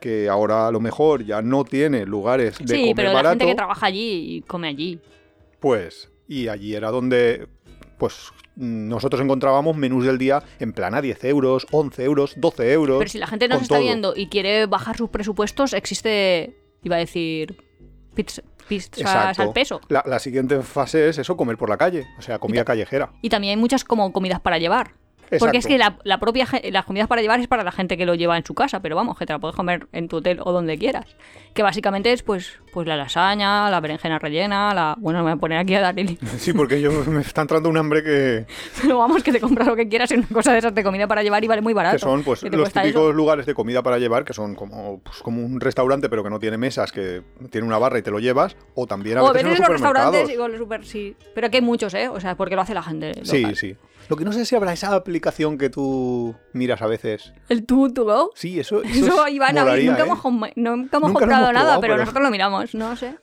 [0.00, 3.30] que ahora a lo mejor ya no tiene lugares de Sí, comer pero la barato.
[3.32, 5.00] gente que trabaja allí y come allí.
[5.60, 7.46] Pues, y allí era donde,
[7.98, 12.98] pues, nosotros encontrábamos menús del día en plan a 10 euros, 11 euros, 12 euros.
[13.00, 13.84] Pero si la gente nos está todo.
[13.84, 17.56] viendo y quiere bajar sus presupuestos, existe, iba a decir,
[18.14, 19.42] pizza, pizzas Exacto.
[19.42, 19.80] al peso.
[19.88, 23.12] La, la siguiente fase es eso, comer por la calle, o sea, comida callejera.
[23.22, 24.92] Y también hay muchas como comidas para llevar.
[25.38, 28.06] Porque es que la, la propia las comidas para llevar es para la gente que
[28.06, 30.40] lo lleva en su casa, pero vamos, que te la puedes comer en tu hotel
[30.42, 31.06] o donde quieras.
[31.54, 34.94] Que básicamente es pues, pues la lasaña, la berenjena rellena, la.
[34.98, 36.18] Bueno, me voy a poner aquí a dar el.
[36.38, 38.46] Sí, porque yo me está entrando un hambre que,
[38.82, 41.06] Pero vamos, que te compras lo que quieras en una cosa de esas de comida
[41.06, 41.96] para llevar y vale muy barato.
[41.96, 43.12] que son pues los típicos eso.
[43.12, 46.38] lugares de comida para llevar, que son como, pues, como un restaurante pero que no
[46.38, 49.44] tiene mesas, que tiene una barra y te lo llevas, o también a O veces
[49.44, 51.16] en los los restaurantes, igual super, sí.
[51.34, 52.08] Pero que hay muchos, ¿eh?
[52.08, 53.12] O sea, porque lo hace la gente.
[53.24, 53.76] Sí, sí.
[54.08, 57.32] Lo que no sé si habrá esa aplicación que tú miras a veces.
[57.48, 58.30] El Too to Go.
[58.34, 60.06] Sí, eso, eso, Eso, es- Iván, a ver, molaría, nunca, ¿eh?
[60.06, 62.96] hemos, nunca hemos Nunca lo comprado hemos nada, probado, pero, pero- nosotros lo miramos, no
[62.96, 63.16] sé.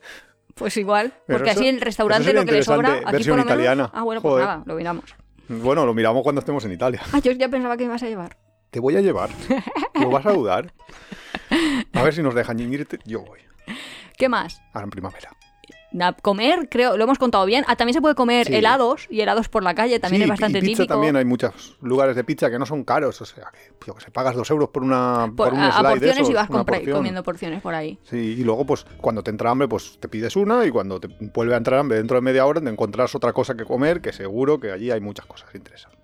[0.54, 3.44] Pues igual, Pero porque eso- así el restaurante lo que le sobra, aquí versión por
[3.46, 3.90] lo menos- italiana.
[3.92, 4.46] Ah, bueno, pues Joder.
[4.46, 5.04] nada, lo miramos.
[5.48, 7.00] Bueno, lo miramos cuando estemos en Italia.
[7.12, 8.36] Ah, yo ya pensaba que me ibas a llevar.
[8.70, 9.30] Te voy a llevar.
[9.94, 10.72] ¿Lo vas a dudar?
[11.92, 12.98] A ver si nos dejan irte.
[13.04, 13.40] Yo voy.
[14.16, 14.60] ¿Qué más?
[14.72, 15.30] Ahora en primavera.
[16.22, 17.64] Comer, creo, lo hemos contado bien.
[17.68, 18.54] Ah, también se puede comer Sí.
[18.54, 20.94] helados y helados por la calle, también Sí, es bastante y pizza típico.
[20.94, 23.20] también hay muchos lugares de pizza que no son caros.
[23.22, 25.90] O sea, que, sé, pagas dos euros por una Por- por un a, a slide
[25.90, 26.96] porciones esos, y vas porción.
[26.96, 27.98] comiendo porciones por ahí.
[28.04, 31.08] Sí, y luego, pues, cuando te entra hambre, pues te pides una y cuando te
[31.34, 34.12] vuelve a entrar hambre dentro de media hora te encontrarás otra cosa que comer, que
[34.12, 35.95] seguro que allí hay muchas cosas interesantes.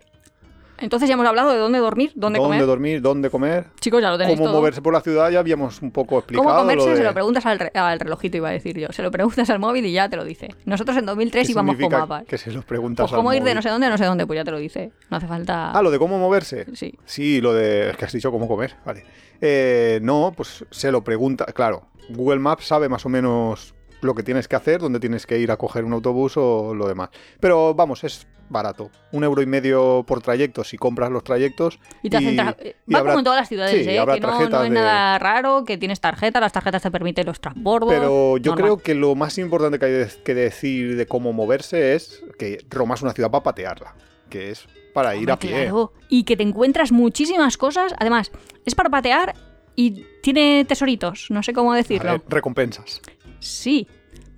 [0.82, 2.66] Entonces ya hemos hablado de dónde dormir, dónde, ¿Dónde comer.
[2.66, 3.00] dormir?
[3.02, 3.66] ¿Dónde comer?
[3.80, 4.58] Chicos, ya lo tenéis Cómo todo.
[4.60, 6.46] moverse por la ciudad ya habíamos un poco explicado.
[6.48, 6.84] ¿Cómo comerse?
[6.86, 8.88] lo de- Se lo preguntas al, re- al relojito, iba a decir yo.
[8.90, 10.48] Se lo preguntas al móvil y ya te lo dice.
[10.64, 12.24] Nosotros en 2003 ¿Qué íbamos con mapas.
[12.26, 14.04] Que se los preguntas Pues al cómo ir de no sé dónde a no sé
[14.04, 14.92] dónde, pues ya te lo dice.
[15.10, 15.70] No hace falta...
[15.72, 16.66] Ah, lo de cómo moverse.
[16.74, 16.94] Sí.
[17.04, 17.90] Sí, lo de.
[17.90, 19.04] Es que has dicho cómo comer, vale.
[19.40, 21.46] Eh, no, pues se lo pregunta.
[21.46, 25.38] Claro, Google Maps sabe más o menos lo que tienes que hacer, dónde tienes que
[25.38, 27.10] ir a coger un autobús o lo demás.
[27.40, 28.90] Pero vamos, es barato.
[29.10, 31.78] Un euro y medio por trayecto si compras los trayectos.
[32.02, 33.84] Y te hacen tra- y Va habrá- como en todas las ciudades, sí, ¿eh?
[33.84, 37.90] Que no, es de- nada raro, que tienes tarjeta, las tarjetas te permiten los transbordos.
[37.92, 38.56] Pero yo normal.
[38.64, 42.64] creo que lo más importante que hay de- que decir de cómo moverse es que
[42.70, 43.94] Roma es una ciudad para patearla,
[44.30, 45.50] que es para ir a pie.
[45.50, 45.92] claro.
[46.08, 47.94] Y que te encuentras muchísimas cosas.
[47.98, 48.30] Además,
[48.66, 49.34] es para patear
[49.74, 51.28] y tiene tesoritos.
[51.30, 52.10] No sé cómo decirlo.
[52.12, 53.00] Ver, recompensas.
[53.40, 53.88] Sí.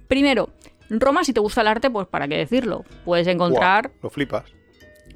[0.06, 0.50] Primero,
[0.90, 2.84] Roma, si te gusta el arte, pues para qué decirlo.
[3.04, 3.90] Puedes encontrar.
[4.02, 4.44] Lo flipas.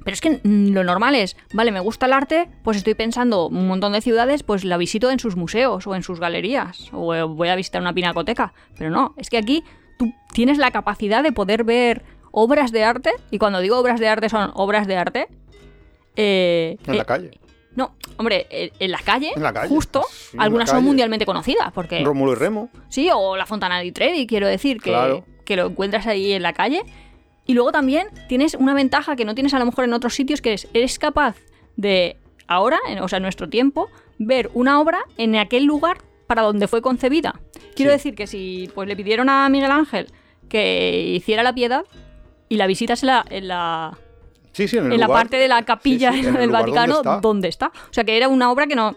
[0.03, 3.47] Pero es que mm, lo normal es, vale, me gusta el arte, pues estoy pensando
[3.47, 6.89] un montón de ciudades, pues la visito en sus museos o en sus galerías.
[6.93, 8.53] O eh, voy a visitar una pinacoteca.
[8.77, 9.63] Pero no, es que aquí
[9.97, 13.11] tú tienes la capacidad de poder ver obras de arte.
[13.29, 15.27] Y cuando digo obras de arte son obras de arte.
[16.15, 17.31] eh, En eh, la calle.
[17.79, 21.71] No, hombre, eh, en la calle, En la calle, justo, sí, algunas son mundialmente conocidas,
[21.73, 22.69] porque Rómulo y Remo.
[22.89, 25.25] sí, o la Fontana di Trevi, quiero decir, que, Claro.
[25.45, 26.83] que lo encuentras ahí en la calle.
[27.45, 30.41] Y luego también tienes una ventaja que no tienes a lo mejor en otros sitios,
[30.41, 31.35] que es, eres capaz
[31.77, 33.87] de ahora, en- o sea, en nuestro tiempo,
[34.17, 37.39] ver una obra en aquel lugar para donde fue concebida.
[37.75, 37.97] Quiero Sí.
[37.97, 40.07] decir que si pues le pidieron a Miguel Ángel
[40.49, 41.85] que hiciera la piedad
[42.49, 43.97] y la visitas en la, en la,
[44.51, 46.39] Sí, sí, en, el en la lugar- parte de la capilla Sí, sí, en el
[46.41, 47.19] del lugar donde Vaticano está.
[47.21, 47.67] ¿dónde está?
[47.67, 48.95] O sea, que era una obra que no.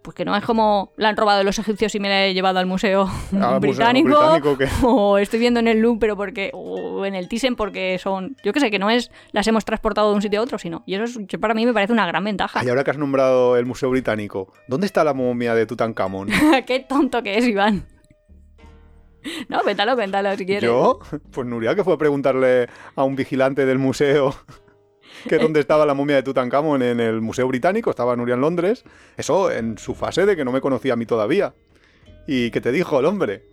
[0.00, 2.58] Pues que no es como la han robado los egipcios y me la he llevado
[2.60, 7.04] al museo museo británico, británico que- o estoy viendo en el Louvre pero porque o
[7.04, 10.14] en el Thyssen porque son yo qué sé que no es las hemos transportado de
[10.14, 12.60] un sitio a otro sino y eso es, para mí me parece una gran ventaja
[12.60, 16.28] Ay, ahora que has nombrado el Museo Británico, ¿dónde está la momia de Tutankamón?
[16.66, 17.84] qué tonto que es Iván
[19.48, 21.00] no cuéntalo cuéntalo si quieres ¿Yo?
[21.32, 24.34] Pues Nuria, que fue a preguntarle a un vigilante del museo
[25.28, 28.84] que dónde estaba la momia de Tutankamón en el Museo Británico, estaba Nuria en Londres,
[29.16, 31.54] eso en su fase de que no me conocía a mí todavía.
[32.26, 33.44] ¿Y qué te dijo el hombre?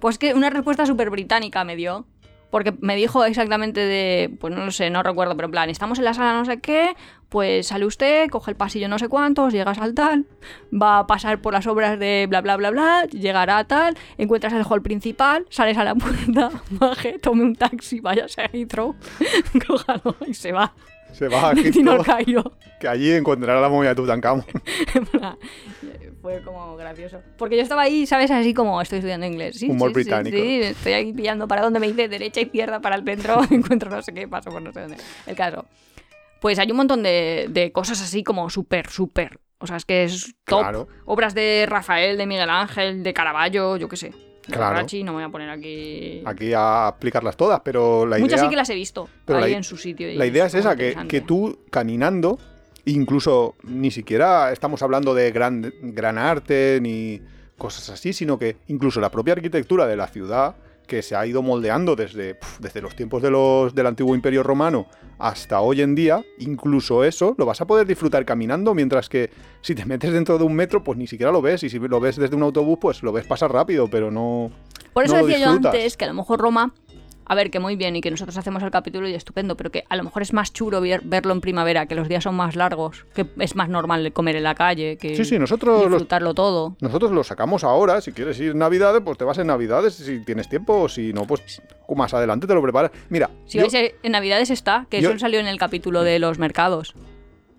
[0.00, 2.06] Pues que una respuesta súper británica me dio.
[2.52, 5.98] Porque me dijo exactamente de, pues no lo sé, no recuerdo, pero en plan, estamos
[5.98, 6.94] en la sala no sé qué,
[7.30, 10.26] pues sale usted, coge el pasillo no sé cuántos, llegas al tal,
[10.70, 14.52] va a pasar por las obras de bla bla bla bla, llegará a tal, encuentras
[14.52, 18.96] el hall principal, sales a la puerta, baje, tome un taxi, váyase a Heathrow,
[19.66, 20.74] cójalo y se va.
[21.12, 22.52] Se va a Egipto, Cairo.
[22.80, 24.44] que allí encontrará la momia de Tutankamón.
[26.22, 27.20] Fue como gracioso.
[27.36, 28.30] Porque yo estaba ahí, ¿sabes?
[28.30, 29.56] Así como estoy estudiando inglés.
[29.58, 30.36] Sí, Humor sí, sí, británico.
[30.36, 34.00] Sí, estoy ahí pillando para donde me dice derecha, izquierda, para el centro, encuentro no
[34.02, 34.96] sé qué, paso por no sé dónde.
[35.26, 35.66] El caso.
[36.40, 39.40] Pues hay un montón de, de cosas así como súper, súper.
[39.58, 40.60] O sea, es que es top.
[40.60, 40.88] Claro.
[41.04, 44.12] Obras de Rafael, de Miguel Ángel, de Caravaggio, yo qué sé.
[44.42, 44.86] Claro.
[45.04, 46.22] No me voy a poner aquí.
[46.24, 48.44] Aquí a explicarlas todas, pero la Muchas idea...
[48.44, 50.08] sí que las he visto pero ahí la en su sitio.
[50.14, 52.38] La idea es muy esa, que, que tú caminando,
[52.84, 57.20] incluso ni siquiera estamos hablando de gran, gran arte ni
[57.56, 61.42] cosas así, sino que incluso la propia arquitectura de la ciudad, que se ha ido
[61.42, 64.86] moldeando desde, desde los tiempos de los, del antiguo imperio romano
[65.18, 69.74] hasta hoy en día, incluso eso lo vas a poder disfrutar caminando, mientras que si
[69.74, 72.16] te metes dentro de un metro, pues ni siquiera lo ves, y si lo ves
[72.16, 74.50] desde un autobús, pues lo ves pasar rápido, pero no...
[74.92, 76.74] Por eso no decía yo antes que a lo mejor Roma,
[77.32, 79.84] a ver, que muy bien y que nosotros hacemos el capítulo y estupendo, pero que
[79.88, 82.54] a lo mejor es más chulo ver- verlo en primavera, que los días son más
[82.56, 86.76] largos, que es más normal comer en la calle, que Sí, sí, nosotros los todo.
[86.80, 90.48] Nosotros lo sacamos ahora, si quieres ir Navidades, pues te vas en Navidades, si tienes
[90.48, 91.60] tiempo, o si no, pues
[91.96, 92.90] más adelante te lo preparas.
[93.10, 93.66] Mira, Si yo-
[94.02, 96.94] en Navidades está, que yo- eso salió en el capítulo de los mercados.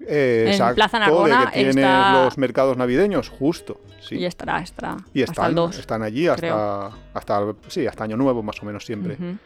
[0.05, 4.15] eh, en exacto, Plaza de Narbona que tiene está- los mercados navideños, justo, sí.
[4.17, 4.97] Y estará, estará.
[5.13, 5.77] Y hasta el están, 2.
[5.79, 9.13] están allí hasta, hasta, sí, hasta Año Nuevo, más o menos siempre.
[9.13, 9.38] Ujú.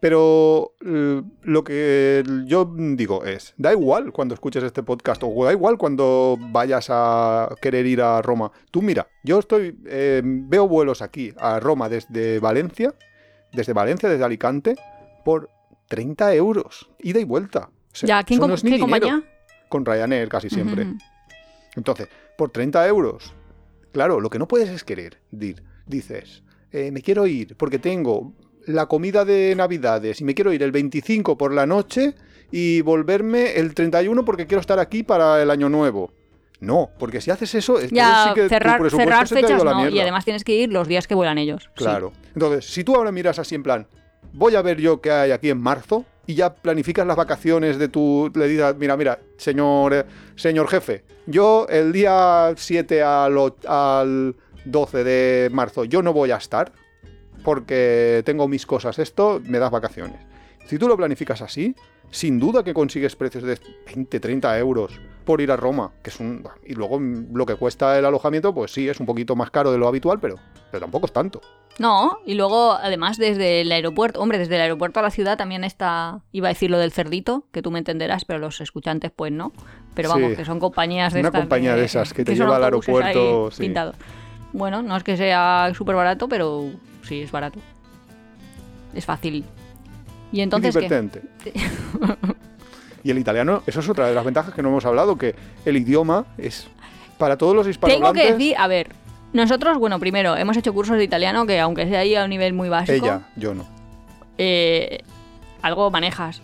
[0.00, 5.52] Pero eh, lo que yo digo es, da igual cuando escuches este podcast o da
[5.52, 8.52] igual cuando vayas a querer ir a Roma.
[8.70, 12.94] Tú mira, yo estoy eh, veo vuelos aquí a Roma desde Valencia,
[13.52, 14.74] desde Valencia, desde Alicante,
[15.24, 15.48] por
[15.88, 17.70] 30 euros, ida y vuelta.
[17.92, 18.22] O sea, ¿Ya?
[18.22, 19.22] ¿Quién no qué compañía?
[19.70, 20.86] Con Ryanair casi siempre.
[21.74, 23.32] Entonces, por 30 euros,
[23.92, 25.18] claro, lo que no puedes es querer.
[25.32, 28.34] dir- Dices, eh, me quiero ir porque tengo
[28.66, 32.14] la comida de Navidades y me quiero ir el 25 por la noche
[32.50, 36.12] y volverme el 31 porque quiero estar aquí para el año nuevo.
[36.58, 39.88] No, porque si haces eso, entonces Ya, sí que tu cerrar, presupuesto cerrar fechas no,
[39.88, 41.64] y además tienes que ir los días que vuelan ellos.
[41.64, 41.84] sí.
[41.84, 42.12] Claro.
[42.34, 43.86] Entonces, si tú ahora miras así en plan,
[44.32, 47.88] voy a ver yo qué hay aquí en marzo, y ya planificas las vacaciones de
[47.88, 48.30] tu...
[48.34, 55.04] Le dices, mira, mira, señor, eh, señor jefe, yo el día 7 al, al 12
[55.04, 56.72] de marzo yo no voy a estar
[57.46, 60.18] porque tengo mis cosas, esto, me das vacaciones.
[60.66, 61.76] Si tú lo planificas así,
[62.10, 63.56] sin duda que consigues precios de
[63.86, 66.42] 20, 30 euros por ir a Roma, que es un...
[66.66, 69.78] Y luego lo que cuesta el alojamiento, pues sí, es un poquito más caro de
[69.78, 70.34] lo habitual, pero,
[70.72, 71.40] pero tampoco es tanto.
[71.78, 75.62] No, y luego además desde el aeropuerto, hombre, desde el aeropuerto a la ciudad también
[75.62, 79.30] está, iba a decir lo del cerdito, que tú me entenderás, pero los escuchantes pues
[79.30, 79.52] no.
[79.94, 80.36] Pero vamos, Sí.
[80.36, 83.72] que son compañías de Una estas compañía de esas que te lleva al aeropuerto, sí.
[84.52, 86.72] Bueno, no es que sea súper barato, pero
[87.06, 87.60] sí es barato.
[88.94, 89.44] Es fácil.
[90.32, 90.84] Y entonces, y ¿qué?
[90.84, 91.22] divertente.
[93.04, 95.76] y el italiano, eso es otra de las ventajas que no hemos hablado, que el
[95.76, 96.68] idioma es
[97.18, 98.22] para todos los Tengo hispanohablantes...
[98.22, 98.88] que decir, a ver,
[99.32, 102.52] nosotros, bueno, primero, hemos hecho cursos de italiano que aunque sea ahí a un nivel
[102.52, 103.66] muy básico, Ella, yo no.
[104.38, 105.02] eh,
[105.62, 106.42] algo manejas.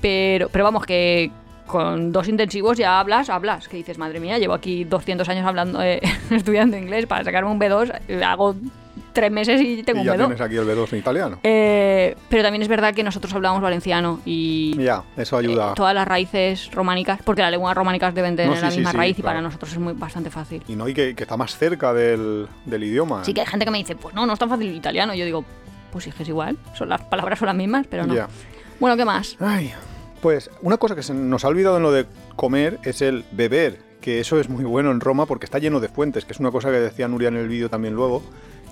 [0.00, 1.30] Pero, pero vamos, que
[1.66, 3.68] con dos intensivos ya hablas, hablas.
[3.68, 6.00] Que dices, madre mía, llevo aquí 200 años hablando, eh,
[6.30, 8.54] estudiando inglés para sacarme un B2, eh, hago
[9.14, 10.18] tres meses y tengo y un ya B2.
[10.18, 11.38] tienes aquí el B2 en italiano.
[11.42, 15.70] Eh, pero también es verdad que nosotros hablamos valenciano y Ya, eso ayuda.
[15.70, 18.90] eh, todas las raíces románicas, porque las lenguas románicas deben tener sí, la sí, misma
[18.90, 19.36] sí, raíz y claro.
[19.36, 20.62] para nosotros es muy bastante fácil.
[20.68, 23.24] Y no, y que, que está más cerca del, del idioma.
[23.24, 25.14] Sí que hay gente que me dice, pues no, no es tan fácil el italiano.
[25.14, 25.44] Yo digo,
[25.92, 28.14] pues sí, es que es igual, son las palabras son las mismas, pero no.
[28.14, 28.28] Ya.
[28.80, 29.36] Bueno, ¿qué más?
[29.40, 29.72] Ay,
[30.20, 33.78] pues una cosa que se nos ha olvidado en lo de comer es el beber,
[34.00, 36.50] que eso es muy bueno en Roma porque está lleno de fuentes, que es una
[36.50, 38.22] cosa que decía Nuria en el vídeo también luego.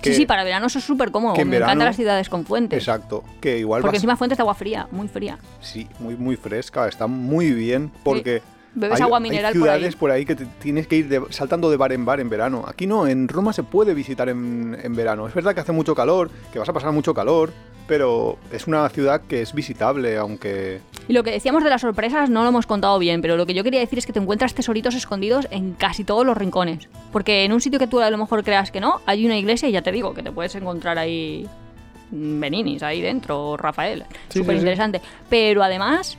[0.03, 1.35] Que, sí, sí, para verano eso es súper cómodo.
[1.35, 2.79] que en Me encantan verano- las ciudades con fuentes.
[2.79, 5.39] Exacto, que igual Porque vas- encima fuentes de agua fría, muy fría.
[5.61, 8.43] Sí, muy, muy fresca, está muy bien porque...
[8.75, 9.75] Bebes hay, agua hay mineral por ahí.
[9.79, 12.31] ciudades por ahí, que te tienes que ir de- saltando de bar en bar en
[12.31, 12.65] verano.
[12.67, 15.27] Aquí no, en Roma se puede visitar en, en verano.
[15.29, 17.53] Es verdad que hace mucho calor, que vas a pasar mucho calor,
[17.87, 20.81] pero es una ciudad que es visitable, aunque...
[21.09, 23.55] Y lo que decíamos de las sorpresas no lo hemos contado bien, pero lo que
[23.55, 26.89] yo quería decir es que te encuentras tesoritos escondidos en casi todos los rincones.
[27.11, 29.69] Porque en un sitio que tú a lo mejor creas que no, hay una iglesia
[29.69, 31.47] y ya te digo que te puedes encontrar ahí
[32.13, 34.05] mm, Beninis ahí dentro, o Rafael.
[34.29, 34.63] Sí, Súper sí, sí.
[34.63, 35.01] interesante.
[35.29, 36.17] Pero además,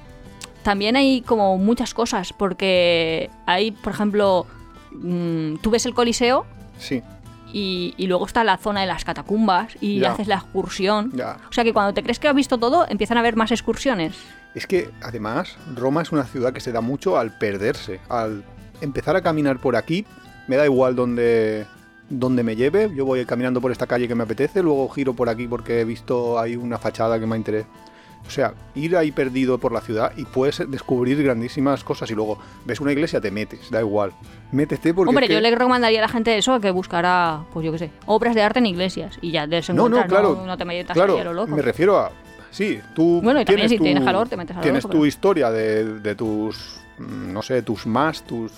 [0.63, 4.45] también hay como muchas cosas, porque hay, por ejemplo,
[4.91, 6.45] mm, tú ves el Coliseo
[6.79, 7.01] Sí,
[7.53, 10.11] y, y luego está la zona de las catacumbas y Ya.
[10.13, 11.11] haces la excursión.
[11.13, 11.37] ya.
[11.49, 14.15] O sea que cuando te crees que has visto todo, empiezan a haber más excursiones.
[14.55, 18.43] Es que además Roma es una ciudad que se da mucho al perderse, al
[18.81, 20.05] empezar a caminar por aquí,
[20.47, 21.65] me da igual donde,
[22.09, 25.29] donde me lleve, yo voy caminando por esta calle que me apetece, luego giro por
[25.29, 27.67] aquí porque he visto ahí una fachada que me interesa.
[28.25, 32.39] O sea, ir ahí perdido por la ciudad y puedes descubrir grandísimas cosas y luego
[32.65, 34.13] ves una iglesia, te metes, da igual.
[34.51, 35.09] Métete porque...
[35.09, 37.77] Hombre, es que- yo le recomendaría a la gente eso, que buscara, pues yo qué
[37.79, 40.41] sé, obras de arte en iglesias y ya de eso No, no, claro.
[40.45, 41.53] no, te metas claro, a lo loco.
[41.55, 42.11] me refiero a...
[42.51, 44.83] Sí, tú Bueno, y también tienes si tu, tienes calor, te metes a lo Tienes
[44.83, 48.51] loco, tu pero- historia de, de tus, no sé, tus más, tus,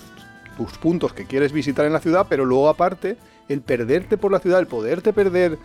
[0.56, 3.16] tus puntos que quieres visitar en la ciudad, pero luego aparte,
[3.48, 5.58] el perderte por la ciudad, el poderte perder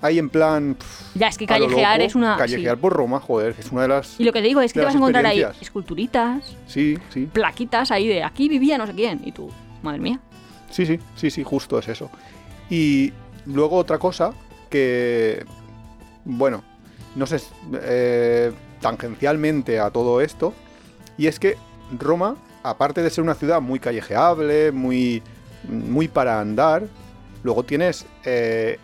[0.00, 0.74] ahí en plan...
[0.78, 2.36] pff, Ya, es que lo callejear es una...
[2.36, 2.80] Callejear sí.
[2.80, 4.18] por Roma, joder, es una de las...
[4.20, 7.28] Y lo que te digo es que te vas a encontrar ahí esculturitas, Sí, sí,
[7.32, 9.20] plaquitas ahí de aquí vivía no sé quién.
[9.24, 9.50] Y tú,
[9.82, 10.20] madre mía.
[10.70, 12.10] sí, sí, sí, sí, justo es eso.
[12.70, 13.12] Y
[13.46, 14.32] luego otra cosa
[14.70, 15.44] que,
[16.24, 16.62] bueno,
[17.16, 17.40] no sé,
[17.82, 20.54] eh, tangencialmente a todo esto,
[21.16, 21.56] y es que
[21.98, 25.22] Roma, aparte de ser una ciudad muy callejeable, muy,
[25.68, 26.86] muy para andar,
[27.42, 28.78] luego tienes eh,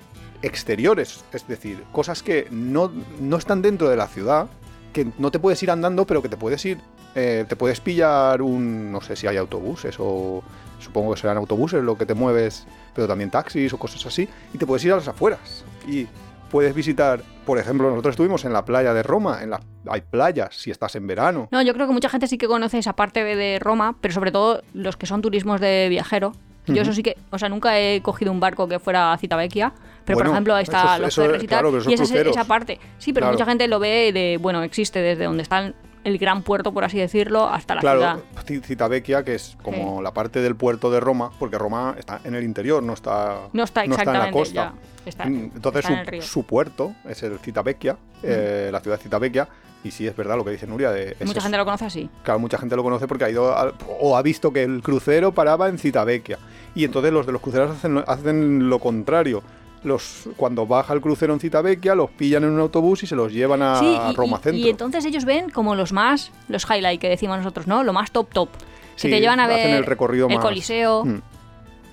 [0.46, 4.46] exteriores, es decir, cosas que no, no están dentro de la ciudad,
[4.92, 6.78] que no te puedes ir andando, pero que te puedes ir,
[7.14, 10.42] eh, te puedes pillar un, no sé si hay autobuses o
[10.80, 14.58] supongo que serán autobuses lo que te mueves, pero también taxis o cosas así, y
[14.58, 16.06] te puedes ir a las afueras y
[16.50, 20.54] puedes visitar, por ejemplo, nosotros estuvimos en la playa de Roma, en la, hay playas
[20.56, 21.48] si estás en verano.
[21.50, 24.14] No, yo creo que mucha gente sí que conoce esa parte de- de Roma, pero
[24.14, 26.32] sobre todo los que son turismos de viajero.
[26.66, 29.72] Yo eso sí que, o sea, nunca he cogido un barco que fuera a Citavecchia,
[30.04, 32.78] pero Bueno, por ejemplo está es- los eso y claro, y es esa, esa parte.
[32.98, 33.34] Sí, pero Claro.
[33.34, 35.72] mucha gente lo ve de, bueno, existe desde donde está
[36.04, 38.18] el gran puerto, por así decirlo, hasta la Claro, ciudad.
[38.46, 42.34] Ci- Citavecchia, que es como la parte del puerto de Roma, porque Roma está en
[42.34, 44.54] el interior, no está, No está en la costa.
[44.54, 44.74] ya.
[45.06, 49.48] Está, Mm, Entonces está su, puerto es el Citavecchia, eh, la ciudad de Citavecchia,
[49.82, 50.90] y sí es verdad lo que dice Nuria.
[50.90, 52.08] De, Mucha gente lo conoce así.
[52.22, 53.54] Claro, mucha gente lo conoce porque ha ido
[54.00, 56.38] o ha visto que el crucero paraba en Citavecchia.
[56.74, 59.42] Y entonces los de los cruceros hacen, lo- hacen lo contrario.
[59.84, 63.32] Los, cuando baja el crucero en Citavecchia, los pillan en un autobús y se los
[63.32, 64.58] llevan a Sí, y, Roma Centro.
[64.66, 67.84] y entonces ellos ven como los más, los highlight que decimos nosotros, ¿no?
[67.84, 68.48] Lo más top top.
[68.96, 71.20] Sí, que te llevan a hacen ver el recorrido más- Coliseo, Mm,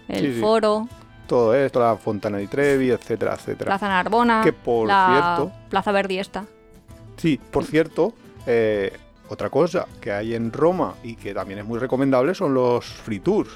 [0.08, 0.40] el sí.
[0.40, 0.88] foro,
[1.28, 3.66] todo esto, la Fontana di Trevi, etcétera, etcétera.
[3.66, 6.46] Plaza Narbona, Que, por la cierto- Plaza Verdi esta.
[7.18, 8.14] Sí, por cierto,
[8.48, 8.92] Eh,
[9.30, 13.20] otra cosa que hay en Roma y que también es muy recomendable son los free
[13.20, 13.52] tours.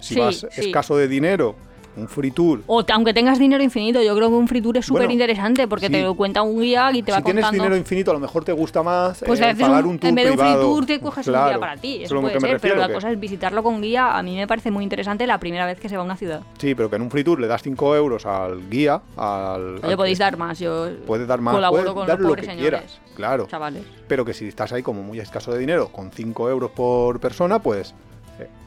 [0.00, 0.60] Si Sí, vas sí.
[0.68, 1.54] escaso de dinero,
[1.96, 2.60] un free tour.
[2.68, 5.66] O aunque tengas dinero infinito, yo creo que un free tour es súper Bueno, interesante
[5.66, 5.92] porque sí.
[5.94, 7.64] te lo cuenta un guía y te va si tienes contando.
[7.64, 10.14] dinero infinito, a lo mejor te gusta más Pues eh, pagar un- un, tour en
[10.14, 11.96] vez de un free tour te coges un Claro, guía para ti.
[11.96, 14.16] es Eso lo puede ser, pero la cosa es visitarlo con guía.
[14.16, 16.42] A mí me parece muy interesante la primera vez que se va a una ciudad.
[16.58, 19.80] Sí, pero que en un free tour le das 5 euros al guía, al...
[19.82, 20.60] Al podéis dar más.
[20.60, 23.48] Yo Puedes dar más, colaboro con dar los lo que señores, quieras, claro.
[23.48, 23.82] chavales.
[24.06, 27.60] Pero que si estás ahí como muy escaso de dinero, con 5 euros por persona,
[27.60, 27.92] pues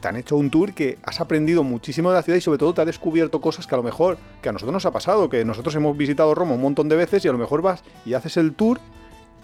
[0.00, 2.74] te han hecho un tour que has aprendido muchísimo de la ciudad y sobre todo
[2.74, 5.44] te ha descubierto cosas que a lo mejor, que a nosotros nos ha pasado, que
[5.44, 8.36] nosotros hemos visitado Roma un montón de veces y a lo mejor vas y haces
[8.36, 8.78] el tour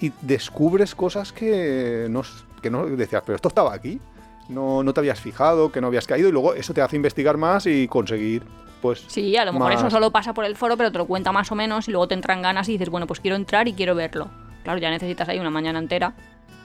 [0.01, 2.23] y descubres cosas que no,
[2.63, 4.01] que no decías, pero esto estaba aquí,
[4.49, 7.37] no, no te habías fijado, que no habías caído y luego eso te hace investigar
[7.37, 8.43] más y conseguir,
[8.81, 9.05] pues...
[9.09, 11.33] Sí, a lo mejor más- eso solo pasa por el foro, pero te lo cuenta
[11.33, 13.73] más o menos y luego te entran ganas y dices, bueno, pues quiero entrar y
[13.73, 14.31] quiero verlo.
[14.63, 16.15] Claro, ya necesitas ahí una mañana entera,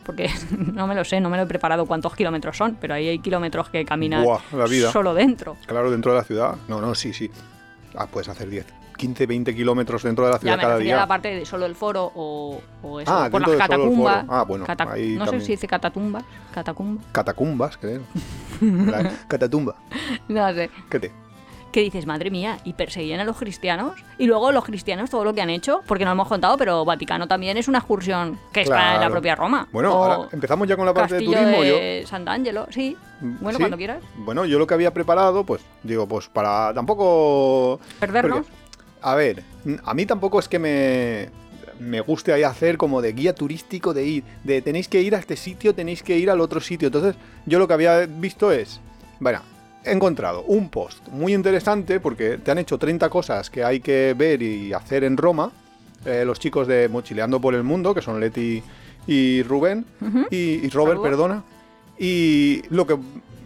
[0.03, 0.29] porque
[0.73, 3.19] no me lo sé, no me lo he preparado cuántos kilómetros son, pero ahí hay
[3.19, 4.91] kilómetros que caminas Buah, la vida.
[4.91, 5.57] solo dentro.
[5.65, 6.55] Claro, dentro de la ciudad.
[6.67, 7.29] No, no, sí, sí.
[7.95, 8.65] Ah, puedes hacer 10,
[8.97, 10.95] 15, 20 kilómetros dentro de la Ya ciudad me cada día.
[10.97, 14.25] la parte de solo el foro o, o eso, Ah, por las catacumbas.
[14.29, 18.01] Ah, bueno, ahí no sé si dice catatumbas, catacumba, Catacumbas, creo.
[18.61, 19.75] La catatumba.
[20.27, 20.69] no sé.
[20.89, 21.11] ¿Qué te?
[21.73, 23.93] Que dices, madre mía, y perseguían a los cristianos.
[24.17, 26.85] Y luego los cristianos, todo lo que han hecho, porque no lo hemos contado, pero
[26.85, 29.11] Vaticano también es una excursión que está en la Claro.
[29.11, 29.67] propia Roma.
[29.73, 31.63] Bueno, O ahora empezamos ya con la parte de turismo.
[31.63, 32.95] Yo, de Sant'Angelo, sí.
[33.19, 33.63] Bueno, Sí.
[33.63, 34.01] cuando quieras.
[34.17, 37.79] bueno, yo lo que había preparado, pues, digo, pues para tampoco...
[37.99, 38.39] Perdernos.
[38.45, 38.53] porque,
[39.01, 39.43] a ver,
[39.83, 41.29] a mí tampoco es que me,
[41.79, 45.19] me guste ahí hacer como de guía turístico de ir, de tenéis que ir a
[45.19, 46.87] este sitio, tenéis que ir al otro sitio.
[46.89, 48.79] Entonces, yo lo que había visto es,
[49.19, 49.41] bueno,
[49.85, 54.13] he encontrado un post muy interesante porque te han hecho 30 cosas que hay que
[54.17, 55.51] ver y hacer en Roma.
[56.05, 58.61] eh, los chicos de Mochileando por el Mundo, que son Leti
[59.07, 59.85] y Rubén,
[60.31, 61.43] y, y Robert, perdona.
[61.97, 62.97] Y lo que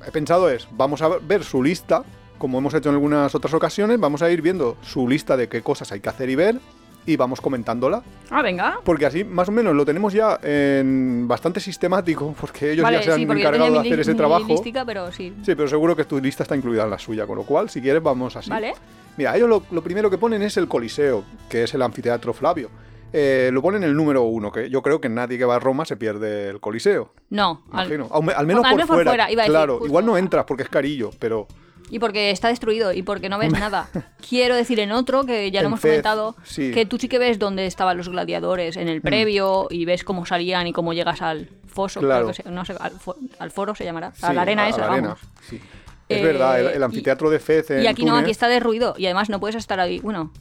[0.07, 2.03] he pensado es, vamos a ver su lista,
[2.37, 5.61] como hemos hecho en algunas otras ocasiones, vamos a ir viendo su lista de qué
[5.61, 6.59] cosas hay que hacer y ver
[7.07, 8.79] y vamos comentándola, Ah, venga.
[8.83, 13.03] porque así más o menos lo tenemos ya en bastante sistemático, porque ellos vale, ya
[13.03, 14.61] se han sí, encargado de hacer ese trabajo.
[14.85, 15.33] pero sí.
[15.43, 17.81] Sí, pero seguro que tu lista está incluida en la suya, con lo cual, si
[17.81, 18.49] quieres, vamos así.
[18.49, 18.73] Vale.
[19.17, 22.69] Mira, ellos lo, lo primero que ponen es el Coliseo, que es el anfiteatro Flavio.
[23.13, 25.85] Eh, lo ponen el número uno, que yo creo que nadie que va a Roma
[25.85, 27.13] se pierde el Coliseo.
[27.29, 28.09] No, al- Imagino.
[28.13, 29.11] Al, al menos Al por menos por fuera.
[29.11, 29.87] fuera, iba a decir, claro, justo.
[29.87, 31.47] igual no entras porque es carillo, pero
[31.89, 33.89] y porque está destruido y porque no ves nada.
[34.27, 36.69] Quiero decir en otro, que ya lo En hemos Fez, comentado, sí.
[36.69, 36.73] Mm.
[36.73, 40.25] que tú sí que ves dónde estaban los gladiadores en el previo y ves cómo
[40.25, 42.27] salían y cómo llegas al foso, creo Claro.
[42.27, 44.69] que se- no sé, al, fo- al foro se llamará, sí, a la arena a-
[44.69, 44.99] esa, la vamos.
[44.99, 45.17] arena,
[45.49, 45.61] sí.
[46.09, 48.47] Es Eh, verdad, el, el y- anfiteatro de Fez en Y aquí no, aquí está
[48.47, 49.99] derruido y además no puedes estar ahí.
[49.99, 50.31] Bueno,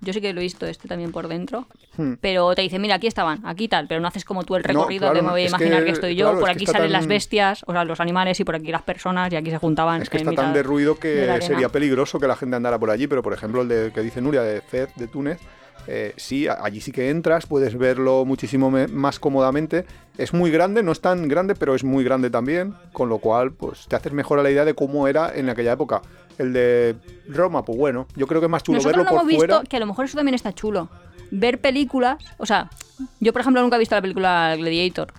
[0.00, 1.66] yo sí que lo he visto este también por dentro.
[1.96, 2.14] Hmm.
[2.20, 4.68] Pero te dice, mira, aquí estaban, aquí tal, pero no haces como tú el No,
[4.68, 6.66] recorrido claro, de me no, voy a imaginar que- que, estoy yo, claro, por aquí
[6.66, 9.50] salen tan- las bestias, o sea, los animales y por aquí las personas y aquí
[9.50, 10.02] se juntaban.
[10.02, 12.78] Es que en está tan mitad derruido de que sería peligroso que la gente andara
[12.78, 15.38] por allí, pero por ejemplo el de que dice Nuria de Fez de Túnez,
[15.86, 19.86] eh, sí, allí sí que entras, puedes verlo muchísimo más cómodamente.
[20.18, 23.52] Es muy grande, no es tan grande, pero es muy grande también, con lo cual
[23.52, 26.02] pues te haces mejor a la idea de cómo era en aquella época.
[26.38, 26.96] El de
[27.28, 29.58] Roma, pues bueno, yo creo que es más chulo Nosotros verlo no por hemos fuera.
[29.58, 30.88] visto, que a lo mejor eso también está chulo.
[31.30, 32.70] Ver películas, o sea,
[33.20, 35.12] yo por ejemplo nunca he visto la película Gladiator.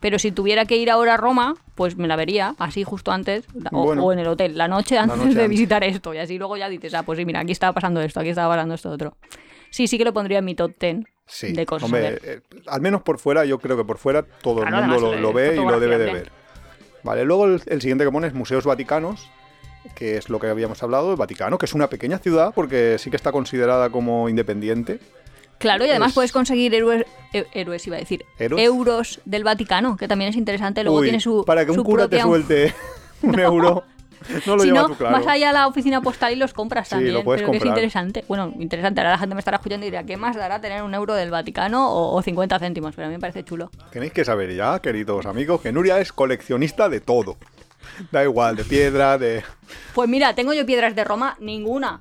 [0.00, 3.44] Pero si tuviera que ir ahora a Roma, pues me la vería así justo antes,
[3.72, 4.04] o, Bueno.
[4.04, 5.48] o en el hotel, la noche antes noche de antes.
[5.48, 6.12] visitar esto.
[6.12, 8.54] Y así luego ya dices, ah, pues sí, mira, aquí estaba pasando esto, aquí estaba
[8.54, 9.16] pasando esto otro.
[9.70, 12.82] Sí, sí que lo pondría en mi top 10 Sí, de cosas hombre, eh, al
[12.82, 15.54] menos por fuera, yo creo que por fuera todo Claro, el mundo lo, lo ve
[15.56, 16.32] y lo debe de ver.
[17.02, 19.30] Vale, luego el, el siguiente que pone es Museos Vaticanos,
[19.94, 23.10] que es lo que habíamos hablado, el Vaticano, que es una pequeña ciudad porque sí
[23.10, 25.00] que está considerada como independiente.
[25.58, 28.64] Claro, y además es- puedes conseguir héroes, he- héroes, iba a decir, ¿Héroes?
[28.64, 30.82] euros del Vaticano, que también es interesante.
[30.82, 31.44] Luego Uy, tiene su.
[31.44, 32.74] para que un cura te suelte
[33.22, 33.84] un euro,
[34.46, 35.16] no lo si lleva no, tú claro.
[35.16, 37.14] vas allá a la oficina postal y los compras Sí, también.
[37.14, 37.78] lo puedes pero que es comprar.
[37.78, 38.24] interesante.
[38.26, 39.00] Bueno, interesante.
[39.00, 41.30] Ahora la gente me estará escuchando y dirá, ¿qué más dará tener un euro del
[41.30, 42.94] Vaticano o, o 50 céntimos?
[42.96, 43.70] Pero a mí me parece chulo.
[43.92, 47.36] Tenéis que saber ya, queridos amigos, que Nuria es coleccionista de todo.
[48.12, 49.42] Da igual, de piedra, de...
[49.94, 52.00] Pues mira, tengo yo piedras de Roma, ninguna.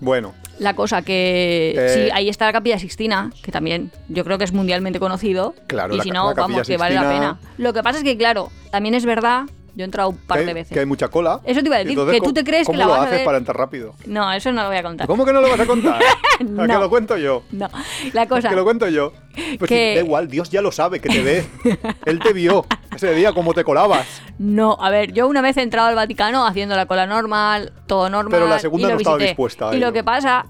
[0.00, 4.38] Bueno, La cosa que Eh, sí, ahí está la Capilla Sixtina, que también yo creo
[4.38, 5.54] que es mundialmente conocido.
[5.66, 7.38] Claro, y la si no, la vamos, que vale la pena.
[7.58, 9.44] Lo que pasa es que, claro, también es verdad,
[9.76, 10.72] yo he entrado un par de veces.
[10.72, 11.40] que hay mucha cola.
[11.44, 12.90] Eso te iba a decir, Entonces, que tú ¿cómo- te crees que ¿cómo la lo
[12.92, 13.94] vas a haces para entrar rápido?
[14.06, 15.06] No, eso no lo voy a contar.
[15.06, 16.02] ¿Cómo que no lo vas a contar?
[16.34, 16.80] ¿A que No.
[16.80, 17.42] lo cuento yo?
[17.52, 17.68] No,
[18.14, 18.48] la cosa.
[18.48, 19.12] Que lo cuento yo.
[19.58, 21.44] Pues Que- da igual, Dios ya lo sabe, que te ve.
[22.06, 22.64] Él te vio
[22.94, 24.06] ese día cómo te colabas.
[24.38, 28.08] No, a ver, yo una vez he entrado al Vaticano haciendo la cola normal, todo
[28.08, 28.30] normal.
[28.32, 30.46] Pero la segunda no estaba dispuesta a Y lo que pasa.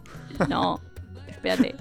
[0.49, 0.81] No,
[1.29, 1.75] espérate.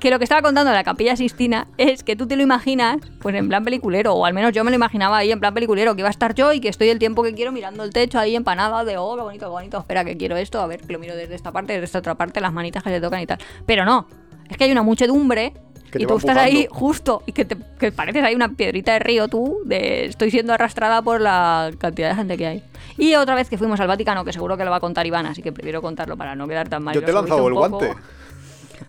[0.00, 2.96] Que lo que estaba contando de la Capilla Sistina es que tú te lo imaginas,
[3.20, 5.94] pues en plan peliculero, o al menos yo me lo imaginaba ahí en plan peliculero,
[5.94, 8.18] que iba a estar yo y que estoy el tiempo que quiero mirando el techo
[8.18, 10.92] ahí empanada de, oh, qué bonito, qué bonito, espera que quiero esto, a ver, que
[10.92, 13.26] lo miro desde esta parte, desde esta otra parte, las manitas que se tocan y
[13.26, 13.38] tal.
[13.66, 14.08] Pero no,
[14.48, 15.52] es que hay una muchedumbre
[15.94, 19.28] y tú estás ahí justo y que, te, que pareces ahí una piedrita de río
[19.28, 22.62] tú, de estoy siendo arrastrada por la cantidad de gente que hay.
[22.96, 25.26] Y otra vez que fuimos al Vaticano, que seguro que lo va a contar Iván,
[25.26, 26.94] así que prefiero contarlo para no quedar tan mal.
[26.94, 27.94] Yo te he lanzado el guante.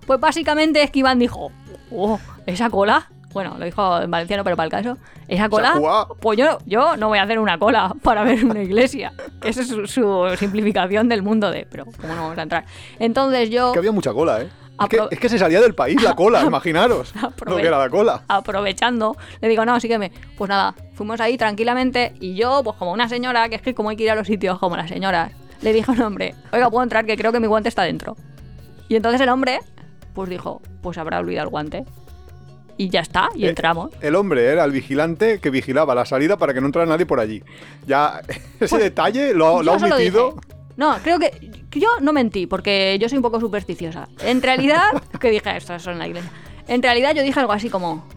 [0.06, 1.52] Pues básicamente es que Iván dijo,
[1.92, 4.98] oh, esa cola, bueno, lo dijo en valenciano, pero para el caso,
[5.28, 9.14] esa cola, pues yo, yo no voy a hacer una cola para ver una iglesia.
[9.44, 12.66] Esa es su, su simplificación del mundo de, pero ¿cómo no vamos a entrar?
[13.00, 14.50] Entonces yo, Que había mucha cola, ¿eh?
[14.82, 17.14] Es que, Apro- es que se salía del país la cola, imaginaros.
[17.46, 18.24] Lo que era la cola.
[18.28, 20.12] aprovechando, le digo, no, sígueme.
[20.38, 23.90] Pues nada, fuimos ahí tranquilamente y yo, pues como una señora, que es que como
[23.90, 25.32] hay que ir a los sitios como las señoras,
[25.62, 27.06] le dijo al hombre, oiga, ¿puedo entrar?
[27.06, 28.18] Que creo que mi guante está dentro.
[28.90, 29.60] Y entonces el hombre,
[30.14, 31.86] pues dijo, pues habrá olvidado el guante.
[32.78, 33.92] Y ya está, y Eh, entramos.
[34.02, 37.20] El hombre era el vigilante que vigilaba la salida para que no entrara nadie por
[37.20, 37.44] allí.
[37.86, 38.22] Ya,
[38.60, 40.36] ese detalle lo, lo ha Pues omitido.
[40.78, 44.08] no, creo que, yo no mentí, porque yo soy un poco supersticiosa.
[44.24, 44.84] En realidad,
[45.20, 46.32] que dije, estas son la iglesia.
[46.68, 48.08] En realidad yo dije algo así como,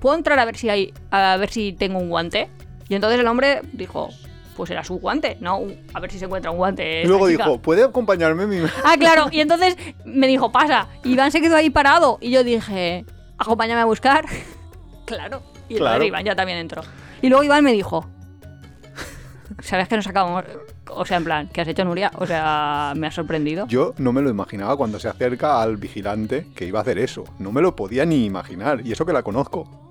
[0.00, 2.48] ¿puedo entrar a ver si hay, a ver si tengo un guante?
[2.88, 4.08] Y entonces el hombre dijo,
[4.56, 5.60] pues era su guante, ¿no?
[5.94, 7.04] A ver si se encuentra un guante.
[7.06, 7.44] Luego chica".
[7.44, 8.58] dijo, ¿puede acompañarme mi...
[8.84, 10.88] Ah, claro, y entonces me dijo, pasa.
[11.04, 12.18] Iván se quedó ahí parado.
[12.20, 13.04] Y yo dije,
[13.38, 14.24] acompáñame a buscar.
[15.06, 15.42] claro.
[15.68, 16.04] Y Claro.
[16.04, 16.82] Iván ya también entró.
[17.22, 18.06] Y luego Iván me dijo,
[19.60, 20.44] ¿sabes que nos acabamos?
[20.90, 22.10] O sea, en plan, ¿qué has hecho, Nuria?
[22.16, 23.66] O sea, me ha sorprendido.
[23.68, 27.24] Yo no me lo imaginaba cuando se acerca al vigilante que iba a hacer eso.
[27.38, 28.82] No me lo podía ni imaginar.
[28.84, 29.81] Y eso que la conozco.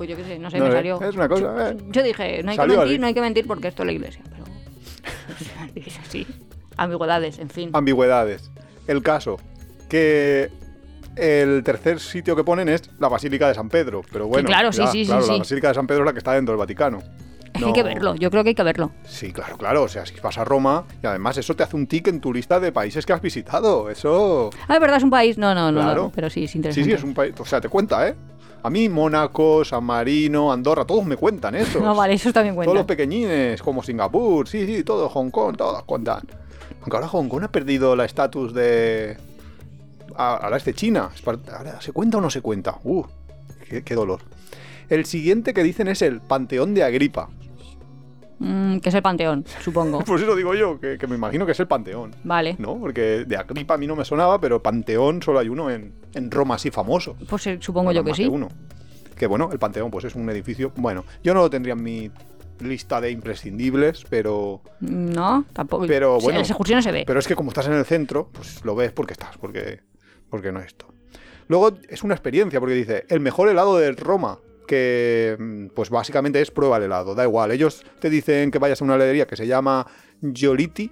[0.00, 0.98] Pues yo qué sé, no sé, No, me eh, salió.
[1.02, 1.76] es una cosa, Yo, eh.
[1.90, 2.98] yo dije, no hay que mentir, así.
[2.98, 4.22] no hay que mentir porque esto es la iglesia.
[4.30, 4.44] Pero.
[5.74, 6.26] dije así.
[6.78, 7.68] Ambigüedades, en fin.
[7.74, 8.50] Ambigüedades.
[8.86, 9.36] El caso,
[9.90, 10.50] que
[11.16, 14.00] el tercer sitio que ponen es la Basílica de San Pedro.
[14.10, 15.38] Pero bueno, claro, sí, ya, sí, sí, claro, la sí.
[15.40, 17.00] Basílica de San Pedro es la que está dentro del Vaticano.
[17.00, 18.92] es que No- hay que verlo, yo creo que hay que verlo.
[19.04, 19.82] Sí, claro, claro.
[19.82, 22.32] O sea, si vas a Roma, y además eso te hace un tic en tu
[22.32, 23.90] lista de países que has visitado.
[23.90, 24.48] Eso.
[24.66, 24.96] Ah, ¿es verdad?
[24.96, 25.36] ¿Es un país?
[25.36, 26.02] No, no, no, Claro.
[26.04, 26.88] no, pero sí, es Sí, interesante.
[26.88, 27.34] sí, es un país.
[27.38, 28.14] O sea, te cuenta, ¿eh?
[28.62, 31.80] A mí, Mónaco, San Marino, Andorra, todos me cuentan eso.
[31.90, 32.80] No, vale, eso también Todos cuenta.
[32.80, 36.22] los pequeñines, como Singapur, sí, sí, todo, Hong Kong, todos cuentan.
[36.82, 39.16] Aunque ahora Hong Kong ha perdido la estatus de.
[40.14, 41.10] Ahora es de China.
[41.56, 42.78] Ahora, ¿se cuenta o no se cuenta?
[42.84, 43.04] Uh,
[43.68, 44.20] qué, qué dolor.
[44.88, 47.28] El siguiente que dicen es el Panteón de Agripa.
[48.40, 50.00] Mm, que es el Panteón, supongo.
[50.06, 52.14] Pues eso digo yo, que, que me imagino que es el Panteón.
[52.24, 52.56] Vale.
[52.58, 52.78] ¿No?
[52.78, 56.30] Porque de Agripa a mí no me sonaba, pero Panteón solo hay uno en, en
[56.30, 57.16] Roma así famoso.
[57.28, 58.26] Pues eh, supongo yo que sí.
[58.26, 58.48] uno.
[59.14, 60.72] Que bueno, el Panteón pues es un edificio...
[60.76, 62.10] Bueno, yo no lo tendría en mi
[62.60, 64.62] lista de imprescindibles, pero...
[64.80, 65.86] No, tampoco.
[65.86, 67.04] Pero Sí, bueno, excursión no se ve.
[67.06, 69.80] Pero es que como estás en el centro, pues lo ves porque estás, porque,
[70.30, 70.86] porque no es esto.
[71.48, 74.38] Luego es una experiencia, porque dice, el mejor helado de Roma,
[74.70, 77.50] que pues básicamente es prueba el helado, da igual.
[77.50, 79.84] Ellos te dicen que vayas a una heladería que se llama
[80.22, 80.88] Gioliti,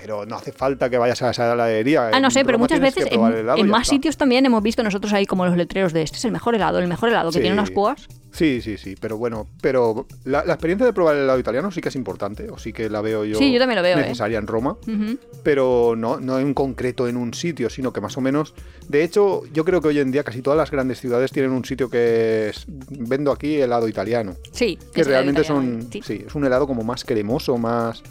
[0.00, 2.08] pero no hace falta que vayas a esa heladería.
[2.12, 3.20] Ah, no En sé, pero muchas veces en,
[3.68, 3.84] más está.
[3.84, 6.78] sitios también hemos visto nosotros ahí como los letreros de este es el mejor helado,
[6.78, 7.40] el mejor helado que Sí.
[7.40, 8.06] tiene unas púas.
[8.32, 11.80] Sí, sí, sí, pero bueno, pero la, la experiencia de probar el helado italiano sí
[11.80, 14.00] que es importante, o sí que la veo yo, Sí, yo también lo veo, ¿eh?
[14.02, 14.76] necesaria en Roma.
[15.44, 18.54] Pero no, no en concreto en un sitio, sino que más o menos.
[18.88, 21.64] De hecho, yo creo que hoy en día casi todas las grandes ciudades tienen un
[21.64, 22.64] sitio que es.
[22.66, 24.34] Vendo aquí helado italiano.
[24.52, 24.78] Sí.
[24.92, 25.92] Que realmente italiano, son.
[25.92, 26.00] Sí.
[26.04, 28.02] Sí, es un helado como más cremoso, más.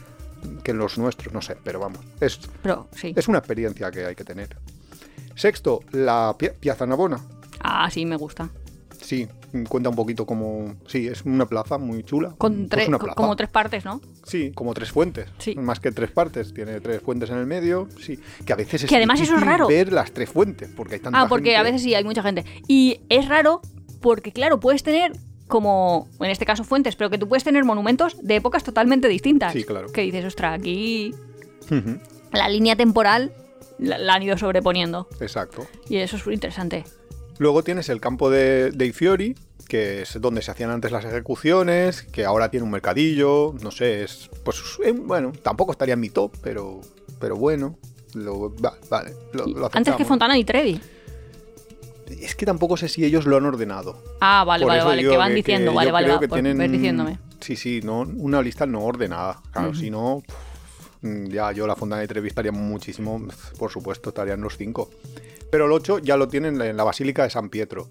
[0.63, 1.99] Que en los nuestros, no sé, pero vamos.
[2.19, 3.13] Es, Pero sí.
[3.15, 4.55] es una experiencia que hay que tener.
[5.35, 7.19] Sexto, la Pia- Piazza Navona.
[7.59, 8.49] Ah, sí, me gusta.
[9.01, 9.27] Sí,
[9.67, 10.75] cuenta un poquito como.
[10.87, 12.33] Sí, es una plaza muy chula.
[12.37, 13.99] Con tres, como tres partes, ¿no?
[14.25, 15.27] Sí, como tres fuentes.
[15.39, 15.55] Sí.
[15.55, 16.53] Más que tres partes.
[16.53, 17.89] Tiene tres fuentes en el medio.
[17.99, 18.17] Sí.
[18.45, 19.67] Que a veces es Que además eso es raro.
[19.67, 20.69] ver las tres fuentes.
[20.73, 22.45] Porque hay tanta Ah, porque a veces sí, hay mucha gente.
[22.67, 23.61] Y es raro
[23.99, 25.11] porque, claro, puedes tener
[25.53, 29.53] como, en este caso, fuentes, pero que tú puedes tener monumentos de épocas totalmente distintas.
[29.53, 29.91] Sí, claro.
[29.91, 31.13] Que dices, ostras, aquí
[32.31, 33.31] la línea temporal
[33.77, 35.07] la, la han ido sobreponiendo.
[35.19, 35.67] Exacto.
[35.87, 36.85] Y eso es muy interesante.
[37.37, 39.35] Luego tienes el campo de, de Fiori,
[39.67, 43.53] que es donde se hacían antes las ejecuciones, que ahora tiene un mercadillo.
[43.61, 44.31] No sé, es.
[44.43, 46.81] Pues eh, bueno, tampoco estaría en mi top, pero.
[47.19, 47.77] Pero bueno.
[48.15, 50.05] Lo, va- vale, lo, Y lo antes que.
[50.05, 50.79] Fontana y Trevi.
[52.09, 54.01] Es que tampoco sé si ellos lo han ordenado.
[54.21, 56.27] Ah, vale, Por vale, vale, que van que- diciendo, que vale, vale, creo va, que
[56.27, 57.19] pues tienen- diciéndome.
[57.39, 59.41] Sí, sí, no, una lista no ordenada.
[59.51, 60.23] Claro, si no,
[61.01, 63.21] mm, ya yo la Fontana de Trevi estaría muchísimo,
[63.57, 64.89] por supuesto, estarían los cinco.
[65.51, 67.89] Pero el 8 ya lo tienen en la- Basílica de San Pietro.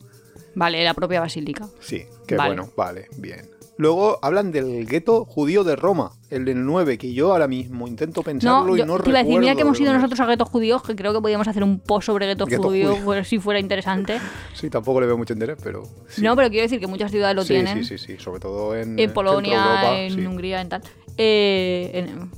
[0.54, 1.68] Vale, la propia basílica.
[1.80, 2.04] Sí,
[2.36, 2.48] Vale.
[2.54, 3.48] bueno, vale, bien.
[3.82, 8.22] Luego hablan del gueto judío de Roma, el del 9, que yo ahora mismo intento
[8.22, 10.48] pensarlo No, y yo no a decir, mira recuerdo que hemos ido nosotros a guetos
[10.50, 13.04] judíos, que creo que podíamos hacer un post sobre guetos Gueto judíos, judío.
[13.04, 14.14] pues, si fuera interesante.
[14.16, 14.22] es.
[14.54, 15.82] Sí, tampoco le veo mucho interés, pero...
[16.06, 16.22] sí.
[16.22, 17.84] No, pero quiero decir que muchas ciudades lo sí, tienen.
[17.84, 20.26] Sí, sí, sí, sobre todo en, En Polonia, Europa, en sí.
[20.26, 20.82] Hungría, en tal.
[21.18, 22.30] Eh, en-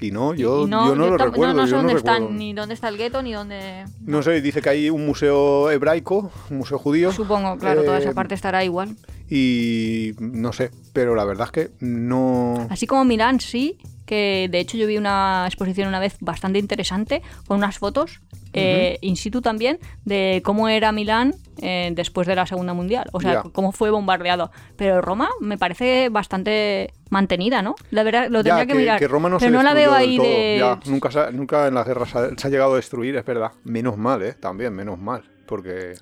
[0.00, 1.54] Y no, yo, y yo no lo tam- recuerdo.
[1.54, 2.38] No, sé yo dónde no están, recuerdo.
[2.38, 3.84] ni dónde está el gueto, ni dónde...
[4.06, 7.10] No sé, dice que hay un museo hebraico, un museo judío.
[7.10, 8.96] Supongo, claro, toda eh, esa parte estará igual.
[9.34, 12.66] Y no sé, pero la verdad es que no...
[12.68, 17.22] Así como Milán, sí, que de hecho yo vi una exposición una vez bastante interesante,
[17.46, 18.20] con unas fotos,
[18.52, 23.08] eh, in situ también, de cómo era Milán eh, después de la Segunda Mundial.
[23.12, 24.50] O sea, cómo fue bombardeado.
[24.76, 27.74] Pero Roma me parece bastante mantenida, ¿no?
[27.90, 29.00] La verdad, lo tendría que, mirar.
[29.02, 30.26] Roma no pero se no la veo ahí todo.
[30.26, 30.56] de...
[30.58, 33.16] Ya, nunca, se ha- nunca en la guerra se ha, se ha llegado a destruir,
[33.16, 33.52] es verdad.
[33.64, 34.34] Menos mal, ¿eh?
[34.34, 35.22] También, menos mal.
[35.46, 35.94] Porque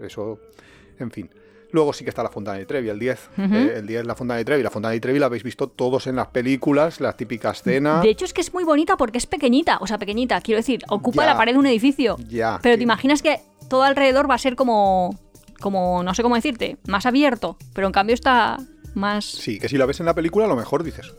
[0.00, 0.38] eso,
[1.00, 1.28] en fin.
[1.74, 3.30] Luego sí que está la Fontana de Trevi, el 10.
[3.36, 3.52] Ujú.
[3.54, 4.62] eh, el 10 la Fontana de Trevi.
[4.62, 8.00] La Fontana de Trevi la habéis visto todos en las películas, la típica escena.
[8.00, 9.78] De hecho, es que es muy bonita porque es pequeñita.
[9.80, 11.32] O sea, pequeñita, quiero decir, ocupa Ya.
[11.32, 12.16] la pared de un edificio.
[12.28, 12.60] Ya.
[12.62, 15.18] Pero te imaginas que todo alrededor va a ser como.
[15.60, 16.04] como.
[16.04, 17.56] no sé cómo decirte, más abierto.
[17.74, 18.58] Pero en cambio está
[18.94, 19.24] más.
[19.24, 21.12] Sí, que si la ves en la película, a lo mejor dices.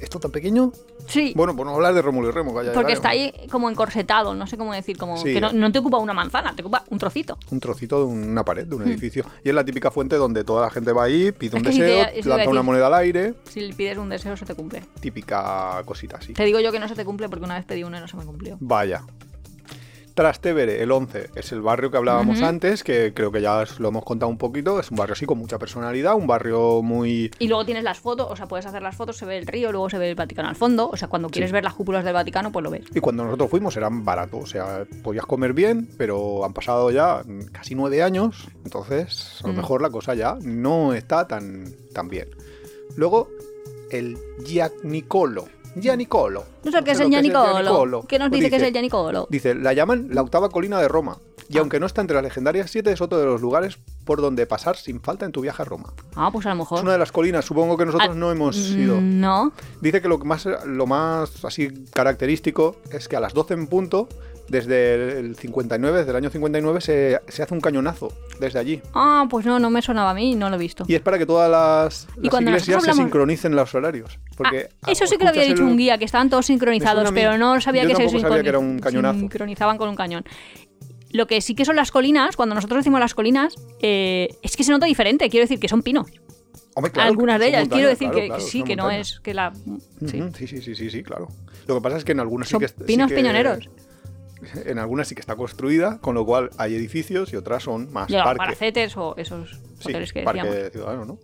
[0.00, 0.72] ¿Esto tan pequeño?
[1.06, 1.32] Sí.
[1.36, 4.34] Bueno, pues no hablar de Rómulo y Remo, que ya porque está ahí como encorsetado,
[4.34, 5.32] no sé cómo decir, como Sí.
[5.34, 7.38] que no, no te ocupa una manzana, te ocupa un trocito.
[7.50, 9.24] Un trocito de una pared, de un edificio.
[9.44, 11.66] Y es la típica fuente donde toda la gente va ahí, pide un.
[11.66, 13.34] Es que deseo, te a lanza una moneda al aire.
[13.48, 14.82] Si le pides un deseo, se te cumple.
[15.00, 16.32] Típica cosita así.
[16.32, 18.08] Te digo yo que no se te cumple porque una vez pedí uno y no
[18.08, 18.56] se me cumplió.
[18.60, 19.02] Vaya.
[20.20, 23.88] Trastevere, el 11, es el barrio que hablábamos antes, que creo que ya os lo
[23.88, 24.78] hemos contado un poquito.
[24.78, 27.30] Es un barrio así con mucha personalidad, un barrio muy...
[27.38, 29.72] Y luego tienes las fotos, o sea, puedes hacer las fotos, se ve el río,
[29.72, 30.90] luego se ve el Vaticano al fondo.
[30.90, 32.84] O sea, cuando quieres ver las cúpulas del Vaticano, pues lo ves.
[32.94, 37.22] Y cuando nosotros fuimos eran baratos, o sea, podías comer bien, pero han pasado ya
[37.50, 39.56] casi nueve años, entonces a lo Mm.
[39.56, 41.64] mejor la cosa ya no está tan,
[41.94, 42.28] tan bien.
[42.94, 43.30] Luego,
[43.90, 45.46] el Gianicolo.
[45.76, 46.44] Gianicolo.
[46.64, 48.02] No sé qué es el Gianicolo.
[48.06, 49.26] ¿Qué nos Pues dice que es el Gianicolo?
[49.30, 51.18] Dice, la llaman la octava colina de Roma.
[51.48, 51.60] Y Ah.
[51.62, 54.76] aunque no está entre las legendarias siete, es otro de los lugares por donde pasar
[54.76, 55.92] sin falta en tu viaje a Roma.
[56.14, 56.78] Ah, pues a lo mejor.
[56.78, 59.00] Es una de las colinas, supongo que nosotros Ah, no hemos ido.
[59.00, 59.52] Mm, No.
[59.80, 64.08] Dice que lo más, lo más así característico es que a las 12 en punto,
[64.50, 68.82] desde el 59, desde el año 59, se, se hace un cañonazo desde allí.
[68.94, 70.84] Ah, pues no, no me sonaba a mí, no lo he visto.
[70.88, 74.18] Y es para que todas las, las iglesias se sincronicen los horarios.
[74.36, 77.10] Porque Ah, eso sí que lo había dicho el- un guía, que estaban todos sincronizados,
[77.12, 79.20] pero no sabía Yo que se sabía que era un cañonazo.
[79.20, 80.24] sincronizaban con un cañón.
[81.12, 84.64] Lo que sí que son las colinas, cuando nosotros decimos las colinas, eh, es que
[84.64, 85.28] se nota diferente.
[85.30, 86.06] Quiero decir que son pinos.
[86.74, 87.68] Hombre, claro, Algunas de ellas.
[87.68, 89.52] Quiero decir claro, que, claro, sí, que no es que la.
[90.06, 90.22] Sí.
[90.36, 91.28] Sí, sí, sí, sí, sí, claro.
[91.66, 92.68] Lo que pasa es que en algunas sí Son que...
[92.68, 93.68] sí pinos que- peñoneros.
[94.64, 98.10] En algunas sí que está construida, con lo cual hay edificios y otras son más
[98.10, 98.38] parque.
[98.38, 100.72] paracetes o esos Sí, hoteles que parque decíamos.
[100.72, 101.18] ciudadano, ¿no?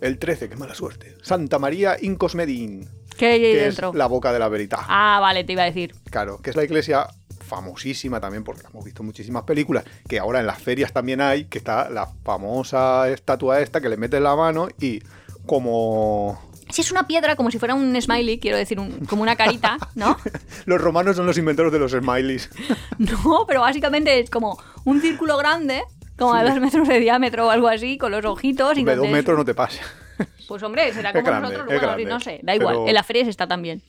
[0.00, 1.16] El 13, qué mala suerte.
[1.22, 3.88] Santa María Incos Medin, ¿Qué hay ahí que dentro?
[3.90, 4.78] es la boca de la verità.
[4.88, 5.94] Ah, vale, te iba a decir.
[6.10, 7.06] Claro, que es la iglesia
[7.40, 11.44] famosísima también, porque la hemos visto muchísimas películas, que ahora en las ferias también hay,
[11.46, 15.00] que está la famosa estatua esta que le metes la mano y
[15.46, 19.36] como Si es una piedra, como si fuera un smiley, quiero decir, un- como una
[19.36, 20.16] carita, ¿no?
[20.66, 22.50] los romanos son los inventores de los smileys.
[22.98, 25.82] No, pero básicamente es como un círculo grande,
[26.18, 29.08] como de dos metros de diámetro o algo así, con los ojitos y De dos
[29.08, 29.80] metros no te pase.
[30.48, 33.06] Pues hombre, será como grande, nosotros, bueno, grande, no sé, da igual, pero- en las
[33.06, 33.82] ferias está también.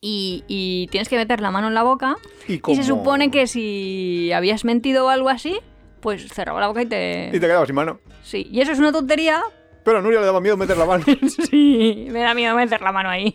[0.00, 2.16] Y, y tienes que meter la mano en la boca
[2.46, 5.58] Y, y se supone que si habías mentido o algo así,
[6.00, 7.28] pues cerraba la boca y te...
[7.28, 7.98] Y te quedabas sin mano.
[8.22, 9.42] Sí, y eso es una tontería.
[9.88, 11.02] Pero a Nuria le daba miedo meter la mano.
[11.50, 13.34] sí, me da miedo meter la mano ahí.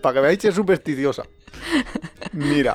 [0.00, 1.24] Para que veáis que es supersticiosa.
[2.32, 2.74] Mira,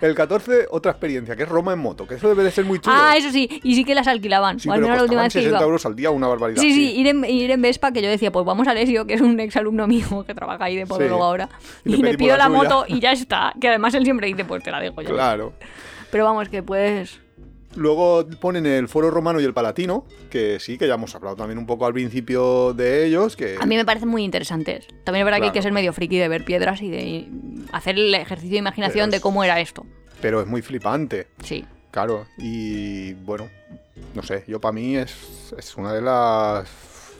[0.00, 2.80] el 14, otra experiencia, que es Roma en moto, que eso debe de ser muy
[2.80, 2.96] chulo.
[2.98, 4.58] Ah, eso sí, y sí que las alquilaban.
[4.58, 5.64] sí, o al pero menos la última vez que 60 iba.
[5.64, 6.60] euros al día, una barbaridad.
[6.60, 9.14] Sí, sí, ir en, ir en Vespa, que yo decía, pues vamos a Lesio, que
[9.14, 11.24] es un exalumno mío que trabaja ahí de podólogo Sí.
[11.24, 11.48] ahora.
[11.84, 13.54] Y Y, pedimos pido la moto y ya está.
[13.60, 15.10] Que además él siempre dice, pues te la dejo yo.
[15.10, 15.52] Claro.
[16.10, 17.20] Pero vamos, que puedes.
[17.76, 21.58] Luego ponen el foro romano y el palatino, que sí, que ya hemos hablado también
[21.58, 23.56] un poco al principio de ellos, que...
[23.60, 24.86] A mí me parecen muy interesantes.
[25.04, 27.28] También es verdad que hay que ser medio friki de ver piedras y de
[27.72, 29.84] hacer el ejercicio de imaginación de cómo era esto.
[30.20, 31.64] Pero es muy flipante, Sí.
[31.90, 32.26] claro.
[32.38, 33.48] Y bueno,
[34.14, 36.68] no sé, yo para mí es, es una de las...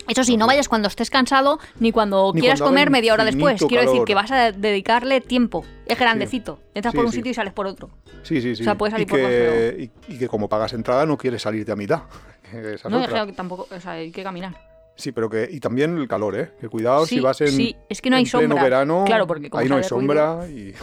[0.08, 3.24] Eso sí, no vayas cuando estés cansado ni cuando Ni quieras cuando comer media hora
[3.24, 3.62] después.
[3.68, 5.64] Quiero decir que vas a dedicarle tiempo.
[5.86, 6.60] Es grandecito.
[6.74, 7.16] Entras Sí, por un sí.
[7.18, 7.90] sitio y sales por otro.
[8.22, 8.62] Sí, sí, sí.
[8.62, 11.42] O sea, puede salir y, por que, y, y que como pagas entrada no quieres
[11.42, 12.02] salirte a mitad.
[12.52, 13.68] esa es No, que tampoco.
[13.70, 14.54] O sea, hay que caminar.
[14.96, 15.48] Sí, pero que...
[15.48, 16.50] Y también el calor, ¿eh?
[16.60, 17.48] Que cuidado Sí, si vas en...
[17.52, 20.40] sí, es que no hay en pleno verano, Claro, porque como ahí no hay sombra
[20.48, 20.74] y...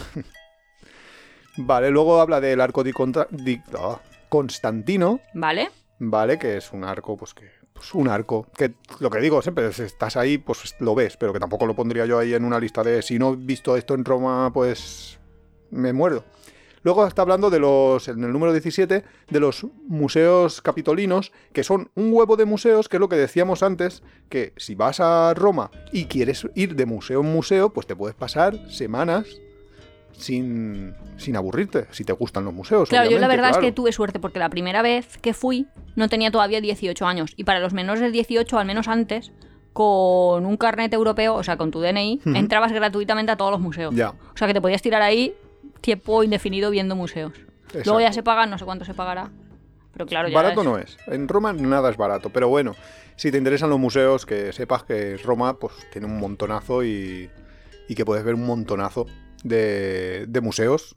[1.57, 2.93] vale, luego habla del arco di-
[3.77, 3.99] ah,
[4.29, 5.69] Constantino, ¿Vale?
[5.99, 6.37] ¿vale?
[6.39, 7.49] Que es un arco, pues que.
[7.75, 8.47] Pues un arco.
[8.57, 11.75] Que lo que digo siempre, si estás ahí, pues lo ves, pero que tampoco lo
[11.75, 15.19] pondría yo ahí en una lista de si no he visto esto en Roma, pues
[15.69, 16.23] me muero.
[16.85, 21.89] Luego está hablando de los, en el número 17, de los museos capitolinos, que son
[21.95, 25.71] un huevo de museos, que es lo que decíamos antes, que si vas a Roma
[25.91, 29.41] y quieres ir de museo en museo, pues te puedes pasar semanas
[30.17, 32.89] sin, sin aburrirte, si te gustan los museos.
[32.89, 36.09] Claro, yo la verdad es que tuve suerte porque la primera vez que fui no
[36.09, 37.33] tenía todavía 18 años.
[37.35, 39.31] Y para los menores de 18, al menos antes,
[39.73, 43.93] con un carnet europeo, o sea, con tu DNI, entrabas gratuitamente a todos los museos.
[43.93, 44.09] Ya.
[44.11, 45.35] O sea, que te podías tirar ahí
[45.81, 47.33] tiempo indefinido viendo museos.
[47.83, 49.31] Luego ya se pagan, no sé cuánto se pagará.
[49.91, 50.97] Pero claro, ya Barato es- no es.
[51.07, 52.29] En Roma nada es barato.
[52.29, 52.73] Pero bueno,
[53.15, 57.29] si te interesan los museos, que sepas que Roma pues tiene un montonazo y,
[57.87, 59.07] y que puedes ver un montonazo
[59.45, 60.95] de, de museos,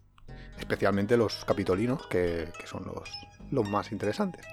[0.58, 3.10] especialmente los capitolinos, que, que son los,
[3.50, 4.44] los más interesantes.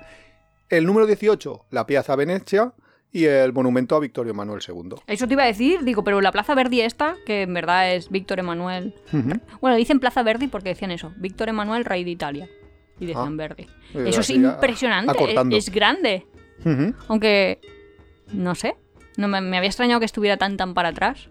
[0.70, 2.74] El número 18, la Piazza Venezia
[3.12, 4.96] y el monumento a Victorio Manuel II.
[5.08, 8.10] Eso te iba a decir, digo, pero la Plaza Verdi esta, que en verdad es
[8.10, 8.94] Víctor Emanuel.
[9.62, 12.50] Bueno, dicen Plaza Verdi porque decían eso, Víctor Emanuel, rey de Italia.
[13.00, 13.38] Y decían Ah.
[13.38, 13.68] Verdi.
[13.94, 15.56] Eso es impresionante, es, acortando.
[15.56, 16.26] es grande.
[17.08, 17.60] Aunque,
[18.34, 18.76] no sé,
[19.18, 21.30] no me, me había extrañado que estuviera tan tan para atrás.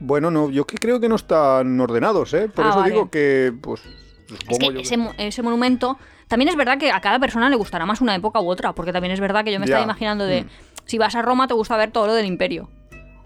[0.00, 2.48] Bueno, no, yo que creo que no están ordenados, ¿eh?
[2.48, 2.92] Por Ah, eso vale.
[2.92, 3.82] digo que, pues,
[4.48, 5.96] Es que yo ese, ese monumento,
[6.28, 8.92] también es verdad que a cada persona le gustará más una época u otra, porque
[8.92, 10.48] también es verdad que yo me estaba imaginando de, Mm.
[10.84, 12.68] si vas a Roma te gusta ver todo lo del imperio,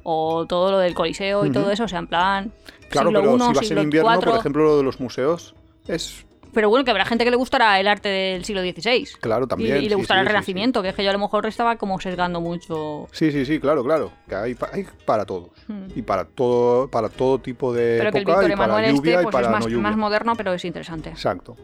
[0.03, 2.53] o todo lo del Coliseo y todo eso, o sea, en plan...
[2.89, 4.25] Claro, siglo pero si vas en invierno, IV.
[4.31, 5.55] por ejemplo, lo de los museos
[5.87, 9.07] es Pero bueno, que habrá gente que le gustará el arte del siglo XVI.
[9.21, 9.83] Claro, también.
[9.83, 11.77] Y, le gustará sí, el sí, Renacimiento, que es que yo a lo mejor estaba
[11.77, 13.09] como sesgando mucho.
[13.13, 14.13] Sí, sí, sí, claro, claro.
[14.29, 15.51] Que hay, hay para todos.
[15.69, 15.87] Hmm.
[15.95, 19.37] Y para todo, para todo tipo de Pero que el época Víctor Emanuel este pues
[19.37, 19.83] es más, no lluvia.
[19.83, 21.11] más moderno, pero es interesante.
[21.11, 21.57] Exacto.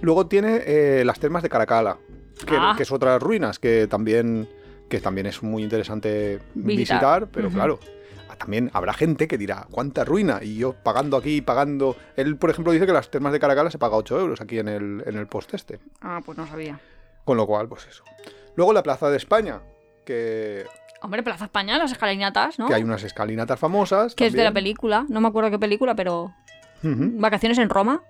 [0.00, 1.96] Luego tiene eh, las termas de Caracala,
[2.46, 2.74] que, Ah.
[2.76, 4.48] que es otras ruinas que también,
[4.88, 6.76] que también es muy interesante Visitar.
[6.76, 7.78] visitar, pero claro.
[8.42, 10.40] También habrá gente que dirá, ¿cuánta ruina?
[10.42, 11.96] Y yo pagando aquí, pagando...
[12.16, 14.66] Él, por ejemplo, dice que las termas de Caracala se paga 8 euros aquí en
[14.66, 15.78] el, en el post este.
[16.00, 16.80] Ah, pues no sabía.
[17.24, 18.02] Con lo cual, pues eso.
[18.56, 19.60] Luego la Plaza de España,
[20.04, 20.66] que,
[21.02, 22.66] Hombre, Plaza España, las escalinatas, ¿no?
[22.66, 24.14] que hay unas escalinatas famosas.
[24.14, 26.34] Que es de la película, no me acuerdo qué película, pero.
[26.82, 28.02] Vacaciones en Roma,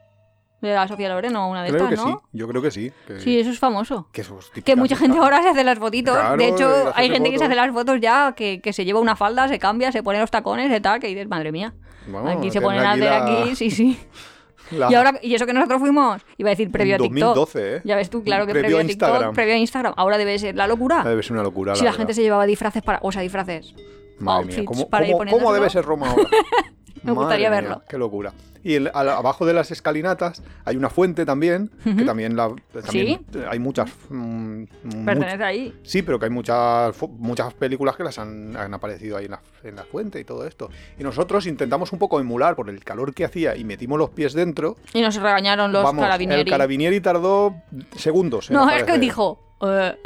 [0.68, 2.22] de la Sofía Loren o una de Creo estas, que sí, ¿no?
[2.32, 2.92] yo creo que sí.
[3.06, 4.08] Que, Sí, eso es famoso.
[4.12, 6.14] que eso es Que típica mucha gente ahora se hace las fotitos.
[6.16, 9.00] Claro, de hecho, hay gente que se hace las fotos ya, que, que se lleva
[9.00, 11.74] una falda, se cambia, se pone los tacones y tal, que dices, madre mía.
[12.06, 13.98] Bueno, aquí se ponen a aquí hacer la- aquí, sí, sí.
[14.70, 17.34] la- Y ahora, y eso que nosotros fuimos, iba a decir previo a TikTok.
[17.36, 17.80] 2012, ¿eh?
[17.84, 19.34] Ya ves tú, claro que Previo previo, a TikTok, Instagram.
[19.34, 19.94] previo a Instagram.
[19.96, 21.02] Ahora debe ser la locura.
[21.04, 21.74] Debe ser una locura.
[21.74, 23.00] si la, gente se llevaba disfraces para.
[23.02, 23.74] O sea, disfraces.
[24.18, 25.54] Madre mía, ¿cómo, para ir cómo- cómo poniéndoselo.
[25.54, 26.28] debe ser Roma ahora?
[27.02, 27.82] Me gustaría Madre mía, verlo.
[27.88, 28.32] qué locura.
[28.64, 32.54] Y el- al- abajo de las escalinatas hay una fuente también, que también, la,
[32.84, 33.90] también hay muchas...
[34.08, 35.74] mm, much- Pertenece ahí.
[35.82, 39.40] Sí, pero que hay muchas, muchas películas que las han, han aparecido ahí en la,
[39.64, 40.70] en la fuente y todo esto.
[40.98, 44.32] Y nosotros intentamos un poco emular por el calor que hacía y metimos los pies
[44.32, 44.76] dentro.
[44.94, 46.42] Y nos regañaron los Vamos, carabinieri.
[46.42, 47.54] el carabinieri tardó
[47.96, 48.50] segundos.
[48.50, 49.40] en No, es que dijo.
[49.62, 49.96] eh,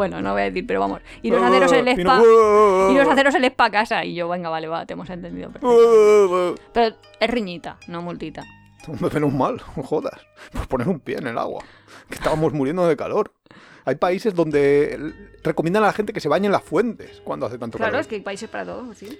[0.00, 1.00] bueno, no voy a decir, pero vamos.
[1.20, 2.92] Y los Ah, aceros el y no- spa.
[2.92, 4.02] Y los aceros el spa casa.
[4.04, 5.50] Y yo, venga, vale, va, te hemos entendido.
[5.50, 6.54] perfecto.
[6.72, 8.44] Pero es riñita, no multita.
[9.12, 10.18] Menos mal, no jodas.
[10.52, 11.62] Pues poner un pie en el agua.
[12.08, 13.32] Que estábamos muriendo de calor.
[13.84, 15.12] Hay países donde
[15.44, 18.00] recomiendan a la gente que se bañe en las fuentes cuando hace tanto Claro, calor.
[18.00, 19.18] es que hay países para todo, sí.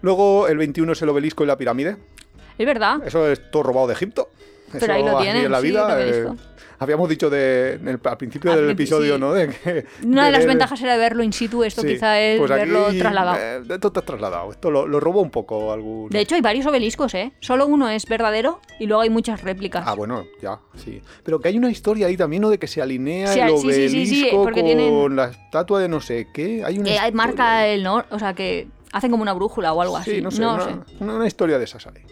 [0.00, 1.96] Luego el 21 es el obelisco y la pirámide.
[2.56, 2.98] Es verdad.
[3.04, 4.30] Eso es todo robado de Egipto.
[4.72, 6.00] Pero ahí lo tienen, en la sí, vida.
[6.00, 6.36] eh, obelisco.
[6.78, 9.20] Habíamos dicho de, en el- al principio Al del episodio, sí.
[9.20, 9.32] ¿no?
[9.32, 12.38] De que, Una de las ver- ventajas era verlo in situ, esto Sí, quizá es
[12.38, 13.38] pues aquí, verlo trasladado.
[13.40, 14.50] eh, esto te has trasladado.
[14.50, 16.08] Esto lo, lo robó un poco algún.
[16.10, 17.32] De hecho, hay varios obeliscos, ¿eh?
[17.40, 19.84] Solo uno es verdadero y luego hay muchas réplicas.
[19.86, 21.02] Ah, bueno, ya, sí.
[21.24, 22.50] Pero que hay una historia ahí también, ¿no?
[22.50, 26.62] De que se alinea Sí, el obelisco con tienen- la estatua de no sé qué.
[26.64, 30.16] Hay una marca el norte, o sea, que hacen como una brújula o algo así.
[30.16, 30.70] Sí, no sé, una, sé.
[31.00, 32.02] una- una historia de esas hay.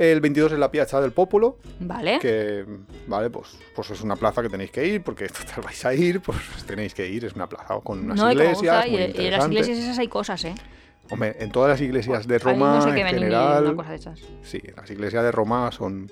[0.00, 2.18] El 22 es la Piazza del Popolo, Vale.
[2.20, 2.64] que,
[3.06, 6.22] vale, pues, pues es una plaza que tenéis que ir, porque total vais a ir,
[6.22, 9.30] pues tenéis que ir, es una plaza con unas no, iglesias muy y, y en
[9.32, 10.54] las iglesias esas hay cosas, ¿eh?
[11.10, 14.20] Hombre, en todas las iglesias de Roma, no se en general, una cosa de esas.
[14.42, 16.10] Sí, las iglesias de Roma son,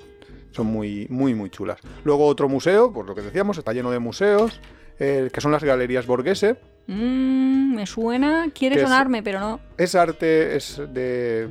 [0.51, 1.80] son muy, muy, muy chulas.
[2.05, 4.61] Luego otro museo, pues lo que decíamos, está lleno de museos,
[4.99, 6.57] eh, que son las galerías Borghese.
[6.89, 9.61] Mm, me suena, quiere es- sonarme, pero no.
[9.78, 11.49] Es arte, es de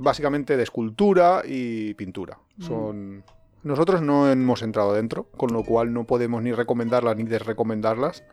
[0.00, 2.38] básicamente de escultura y pintura.
[2.56, 2.62] Mm.
[2.64, 3.24] Son
[3.62, 8.24] nosotros no hemos entrado dentro, con lo cual no podemos ni recomendarlas ni desrecomendarlas,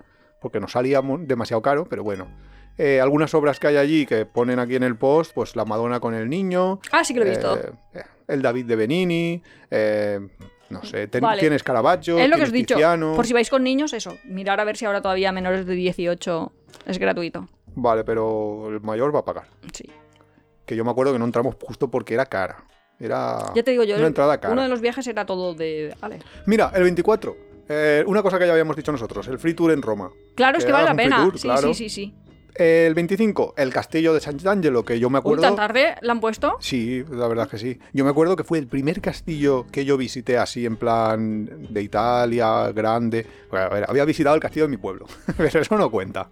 [0.42, 2.28] porque nos salía mu- demasiado caro, pero bueno.
[2.78, 6.00] Eh, algunas obras que hay allí que ponen aquí en el post, pues la Madonna
[6.00, 7.58] con el niño, Ah, sí que lo he visto.
[7.58, 10.20] eh, el David de Benini, eh,
[10.70, 11.40] No sé, ten- Vale.
[11.40, 12.76] tienes Caravaggio, es lo que os he dicho.
[12.76, 13.16] Tiziano.
[13.16, 14.18] Por si vais con niños, eso.
[14.26, 16.52] Mirar a ver si ahora todavía menores de 18
[16.86, 17.48] es gratuito.
[17.76, 19.48] Vale, pero el mayor va a pagar.
[19.72, 19.90] Sí.
[20.68, 22.64] Que yo me acuerdo que no entramos justo porque era cara.
[23.00, 24.54] Era Ya te digo yo, una entrada cara.
[24.54, 25.96] uno de los viajes era todo de...
[26.02, 26.20] Vale.
[26.46, 27.38] Mira, el 24.
[27.70, 30.10] eh, una cosa que ya habíamos dicho nosotros, el free tour en Roma.
[30.36, 31.24] Claro, es Que que vale la pena.
[31.24, 31.74] tour, sí, claro.
[31.74, 32.16] sí, sí, sí.
[32.56, 35.44] El 25, el castillo de Sant'Angelo, que yo me acuerdo...
[35.44, 36.58] tan tarde la han puesto.
[36.60, 37.78] Sí, la verdad que sí.
[37.94, 41.82] Yo me acuerdo que fue el primer castillo que yo visité así en plan de
[41.84, 43.28] Italia, grande.
[43.52, 45.06] Bueno, a ver, había visitado el castillo de mi pueblo,
[45.38, 46.32] pero eso no cuenta.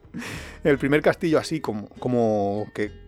[0.63, 3.04] El primer castillo así como, como que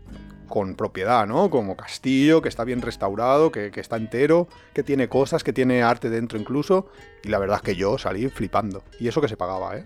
[0.48, 1.50] con propiedad, ¿no?
[1.50, 5.84] Como castillo, que está bien restaurado, que, que está entero, que tiene cosas, que tiene
[5.84, 6.88] arte dentro incluso.
[7.24, 8.84] Y la verdad es que yo salí flipando.
[9.00, 9.86] Y eso que se pagaba, ¿eh?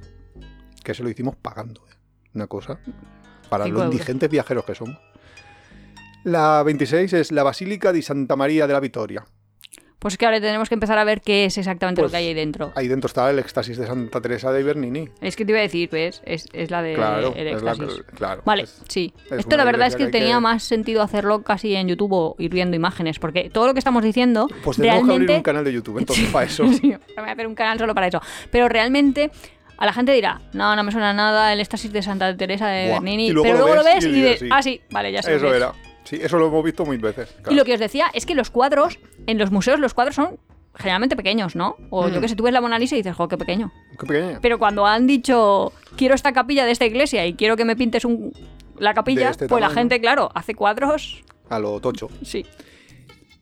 [0.84, 1.96] Que se lo hicimos pagando, ¿eh?
[2.34, 2.80] Una cosa.
[3.50, 4.98] Para los indigentes viajeros que somos.
[6.24, 9.26] La 26 es la Basílica di Santa María de la Victoria.
[10.02, 12.18] Pues es que ahora tenemos que empezar a ver qué es exactamente Pues- lo que
[12.18, 12.72] hay ahí dentro.
[12.74, 15.08] Ahí dentro está el éxtasis de Santa Teresa de Bernini.
[15.22, 16.24] Es que te iba a decir, ¿ves?
[16.26, 18.42] Es, es la de Claro, el la que- claro.
[18.44, 19.14] Vale, es- sí.
[19.30, 22.14] es Esto la verdad es que que tenía que- más sentido hacerlo casi en YouTube
[22.14, 25.34] o ir viendo imágenes, porque todo lo que estamos diciendo Pues tenemos que realmente...
[25.34, 26.64] abrir un canal de YouTube, entonces para eso.
[26.74, 28.22] Sí, voy a hacer un canal solo para eso.
[28.50, 29.30] Pero realmente
[29.78, 32.88] a la gente dirá, no, no me suena nada el éxtasis de Santa Teresa de
[32.88, 33.30] Buah, Bernini.
[33.30, 34.50] luego pero lo luego lo ves ves y y, dices, sí.
[34.52, 35.58] ah, sí, vale, ya sé Eso que es".
[35.58, 35.74] era.
[36.04, 37.30] Sí, eso lo hemos visto mil veces.
[37.38, 37.52] claro.
[37.52, 40.38] Y lo que os decía es que los cuadros, en los museos los cuadros son
[40.76, 41.76] generalmente pequeños, ¿no?
[41.90, 42.22] O yo Mm.
[42.22, 43.72] que sé, tú ves la Mona Lisa y dices, jo, qué pequeño.
[44.00, 44.40] Qué pequeña.
[44.42, 48.06] Pero cuando han dicho, quiero esta capilla de esta iglesia y quiero que me pintes
[48.06, 48.34] un,
[48.80, 52.10] la capilla, este pues la gente, claro, hace cuadros, A lo tocho.
[52.24, 52.46] sí,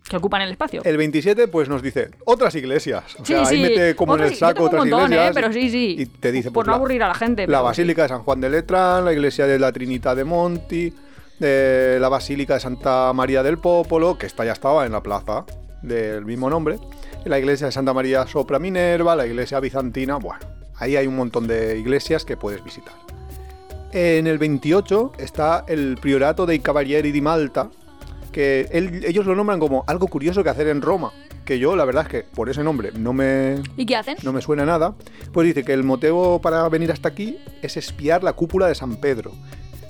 [0.09, 0.81] que ocupan el espacio.
[0.83, 3.03] El 27, pues nos dice otras iglesias.
[3.19, 3.61] O Sí, sea, ahí sí.
[3.61, 5.29] mete como en el saco otras montón, iglesias.
[5.29, 5.31] ¿eh?
[5.35, 5.95] Pero sí, sí.
[5.99, 7.45] Y te dice, Por pues, no la- aburrir a la gente.
[7.45, 10.91] La Basílica de San Juan de Letrán, la iglesia de la Trinidad de Monti,
[11.39, 15.45] de la Basílica de Santa María del Popolo, que esta ya estaba en la plaza
[15.81, 16.77] del mismo nombre,
[17.25, 20.39] la iglesia de Santa María Sopra Minerva, la iglesia bizantina, bueno,
[20.75, 22.93] ahí hay un montón de iglesias que puedes visitar.
[23.91, 27.69] En el 28 está el Priorato dei Cavalieri di Malta,
[28.31, 31.11] que él- ellos lo nombran como algo curioso que hacer en Roma,
[31.43, 34.17] que yo la verdad es que por ese nombre no me, ¿Y qué hacen?
[34.21, 34.93] no me suena nada,
[35.33, 38.97] pues dice que el motivo para venir hasta aquí es espiar la cúpula de San
[38.97, 39.31] Pedro.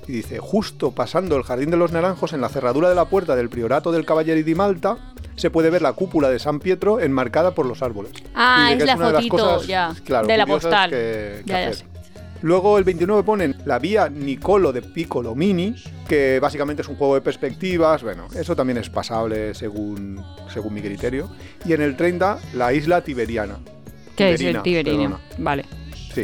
[0.10, 3.36] Y dice, justo pasando el Jardín de los Naranjos, en la cerradura de la puerta
[3.36, 4.98] del Priorato del Cavalieri di Malta,
[5.36, 8.14] se puede ver la cúpula de San Pietro enmarcada por los árboles.
[8.34, 10.90] Ah, es la una de las fotito, cosas, ya, claro, de la postal.
[10.90, 11.76] que- que Ya, ya hacer.
[11.76, 11.86] sé.
[12.42, 15.76] Luego el 29 ponen la vía Nicolo de Piccolo Mini,
[16.08, 18.02] que básicamente es un juego de perspectivas.
[18.02, 21.30] Bueno, eso también es pasable según, según mi criterio.
[21.66, 23.60] Y en el 30, la isla Tiberiana.
[24.16, 25.20] ¿Qué es el Tiberina, perdona.
[25.38, 25.66] Vale.
[26.16, 26.24] Sí.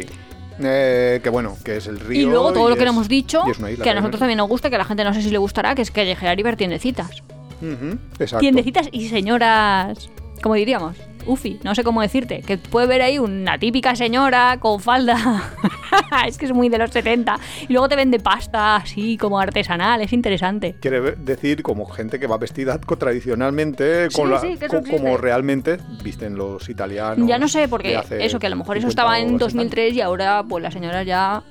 [0.62, 2.20] Eh, que bueno, que es el río.
[2.20, 3.42] Y luego todo lo que es- hemos dicho,
[3.82, 5.74] que a nosotros también nos gusta, que a la gente no sé si le gustará,
[5.74, 7.22] que es callejear y ver tiendecitas.
[7.62, 8.38] Ujú, exacto.
[8.40, 10.10] Tiendecitas y señoras,
[10.42, 10.96] como diríamos,
[11.26, 15.16] ufi, no sé cómo decirte, que puede ver ahí una típica señora con falda,
[16.26, 20.00] es que es muy de los 70, y luego te vende pasta así como artesanal,
[20.02, 20.76] es interesante.
[20.80, 25.78] Quiere decir como gente que va vestida tradicionalmente, con Sí, la- sí, co- como realmente
[26.02, 27.26] visten los italianos.
[27.28, 29.94] ya no sé, porque eso, que a lo mejor eso 50 estaba en 60 2003
[29.94, 31.42] y ahora pues las señoras ya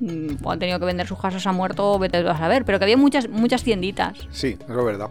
[0.00, 2.96] mm, han tenido que vender sus casas a muerto, vete a saber, pero que había
[2.96, 4.16] muchas, muchas tienditas.
[4.30, 5.10] Sí, eso es verdad.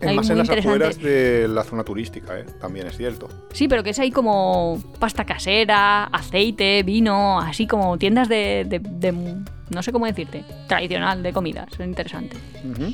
[0.00, 2.44] Es Hay más en las afueras de la zona turística, ¿eh?
[2.60, 3.28] también es cierto.
[3.52, 8.78] Sí, pero que es ahí como pasta casera, aceite, vino, así como tiendas de, de-
[8.80, 9.36] de-
[9.70, 11.68] no sé cómo decirte, tradicional de comidas.
[11.72, 12.36] Es interesante.
[12.70, 12.92] Ujú.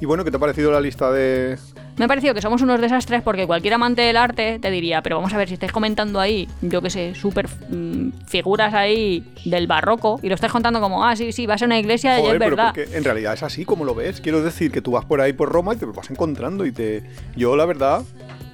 [0.00, 1.58] Y bueno, ¿qué te ha parecido la lista de...?
[2.00, 5.16] Me ha parecido que somos unos desastres porque cualquier amante del arte te diría, pero
[5.16, 9.66] vamos a ver si estáis comentando ahí, yo qué sé, súper mm, figuras ahí del
[9.66, 12.22] barroco y lo estáis contando como, ah, sí, sí, va a ser una iglesia y
[12.22, 12.72] es pero verdad.
[12.74, 14.22] porque en realidad es así como lo ves.
[14.22, 16.72] Quiero decir que tú vas por ahí por Roma y te lo vas encontrando y
[16.72, 17.02] te...
[17.36, 18.02] Yo, la verdad,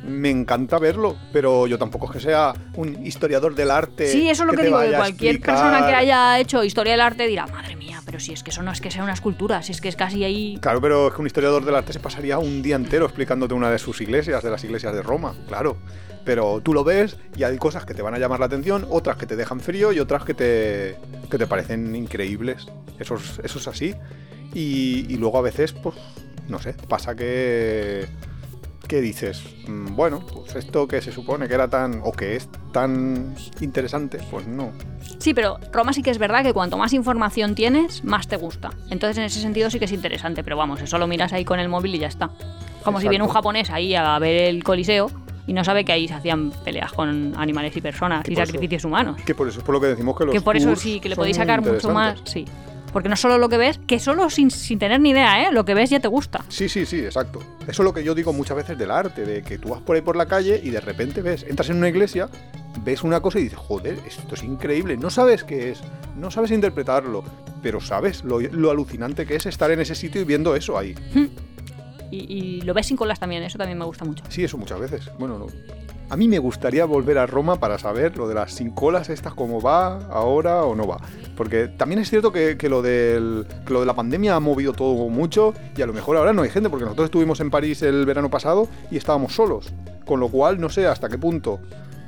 [0.04, 4.08] me encanta verlo, pero yo tampoco es que sea un historiador del arte.
[4.08, 7.00] Sí, eso es lo que, digo, que cualquier explicar- persona que haya hecho historia del
[7.00, 9.60] arte dirá, madre mía, pero si es que eso no es que sea una escultura,
[9.60, 10.58] si es que es casi ahí...
[10.62, 13.70] Claro, pero es que un historiador del arte se pasaría un día entero explicándote una
[13.70, 15.76] de sus iglesias, de las iglesias de Roma, claro.
[16.24, 19.18] Pero tú lo ves y hay cosas que te van a llamar la atención, otras
[19.18, 20.96] que te dejan frío y otras que te,
[21.30, 22.68] que te parecen increíbles.
[22.98, 23.94] Eso es, así.
[24.54, 25.96] Y luego a veces, pues,
[26.48, 28.06] no sé, pasa que,
[28.86, 32.48] que dices, "Mm, bueno, pues esto que se supone que era tan, o que es
[32.72, 34.72] tan interesante, pues no.
[35.18, 38.70] Sí, pero Roma sí que es verdad que cuanto más información tienes, más te gusta.
[38.90, 41.58] Entonces, en ese sentido sí que es interesante, pero vamos, eso lo miras ahí con
[41.60, 42.30] el móvil y ya está.
[42.84, 45.10] Como si viene un japonés ahí a ver el coliseo
[45.48, 48.46] y no sabe que ahí se hacían peleas con animales y personas Que y eso-
[48.46, 49.20] sacrificios humanos.
[49.24, 51.08] Que por eso es por lo que decimos que los Que por eso sí, que
[51.08, 52.44] le podéis sacar mucho más, sí.
[52.96, 55.52] Porque no solo lo que ves, que solo sin, sin tener ni idea, ¿eh?
[55.52, 56.42] Lo que ves ya te gusta.
[56.48, 57.40] Sí, sí, sí, exacto.
[57.68, 59.96] Eso es lo que yo digo muchas veces del arte, de que tú vas por
[59.96, 62.30] ahí por la calle y de repente ves, entras en una iglesia,
[62.82, 64.96] ves una cosa y dices, joder, esto es increíble.
[64.96, 65.82] No sabes qué es,
[66.16, 67.22] no sabes interpretarlo,
[67.62, 70.94] pero sabes lo, lo alucinante que es estar en ese sitio y viendo eso ahí.
[72.08, 74.22] Y, y lo ves sin colas también, eso también me gusta mucho.
[74.28, 75.10] Sí, eso muchas veces.
[75.18, 75.48] Bueno, no.
[76.08, 79.34] A mí me gustaría volver a Roma para saber lo de las sin colas estas,
[79.34, 80.98] cómo va ahora o no va.
[81.36, 84.72] Porque también es cierto que, que lo del, que lo de la pandemia ha movido
[84.72, 87.82] todo mucho y a lo mejor ahora no hay gente, porque nosotros estuvimos en París
[87.82, 89.72] el verano pasado y estábamos solos.
[90.04, 91.58] Con lo cual no sé hasta qué punto,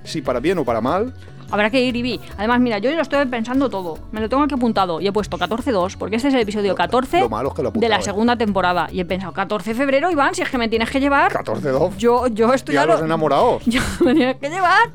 [0.08, 1.12] si para bien o para mal,
[1.50, 2.20] Habrá que ir y vi.
[2.36, 3.98] Además, mira, yo lo estoy pensando todo.
[4.12, 7.20] Me lo tengo aquí apuntado y he puesto 14-2, porque este es el episodio 14
[7.20, 8.02] lo malo es que lo he de la ¿eh?
[8.02, 8.88] segunda temporada.
[8.92, 11.32] Y he pensado, 14 de febrero, Iván, si es que me tienes que llevar.
[11.32, 11.96] 14 2.
[11.96, 13.62] Yo, yo estoy y a los lo- enamorados.
[13.66, 14.90] Yo me tienes que llevar.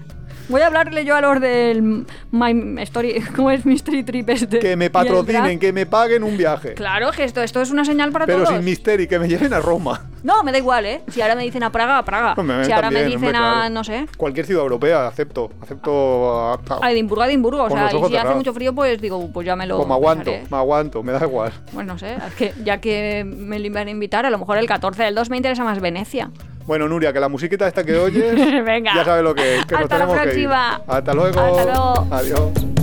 [0.49, 4.59] Voy a hablarle yo a los del My Story, ¿cómo es Mystery Trip este?
[4.59, 6.73] Que me patrocinen, que me paguen un viaje.
[6.73, 8.49] Claro, que esto, esto es una señal para Pero todos.
[8.53, 10.01] sin misterio, que me lleven a Roma.
[10.23, 11.01] No, me da igual, ¿eh?
[11.09, 12.33] Si ahora me dicen a Praga, a Praga.
[12.37, 15.51] Hombre, si ahora me dicen hombre, a, no sé, Cualquier ciudad europea, acepto.
[15.61, 17.63] Acepto a, a- a Edimburgo, a Edimburgo.
[17.63, 19.75] O sea, y si hace mucho frío, pues digo, pues ya me lo.
[19.77, 21.51] Pues me aguanto, me aguanto, me da igual.
[21.73, 24.65] Bueno, no sé, es que ya que me iban a invitar, a lo mejor el
[24.65, 26.31] 14 del 2 me interesa más Venecia.
[26.65, 28.93] Bueno, Nuria, que la musiquita esta que oyes, Venga.
[28.95, 30.49] ya sabes lo que es, que nos Hasta la que ir.
[30.49, 31.39] Hasta luego.
[31.39, 32.07] Hasta luego.
[32.11, 32.82] Adiós.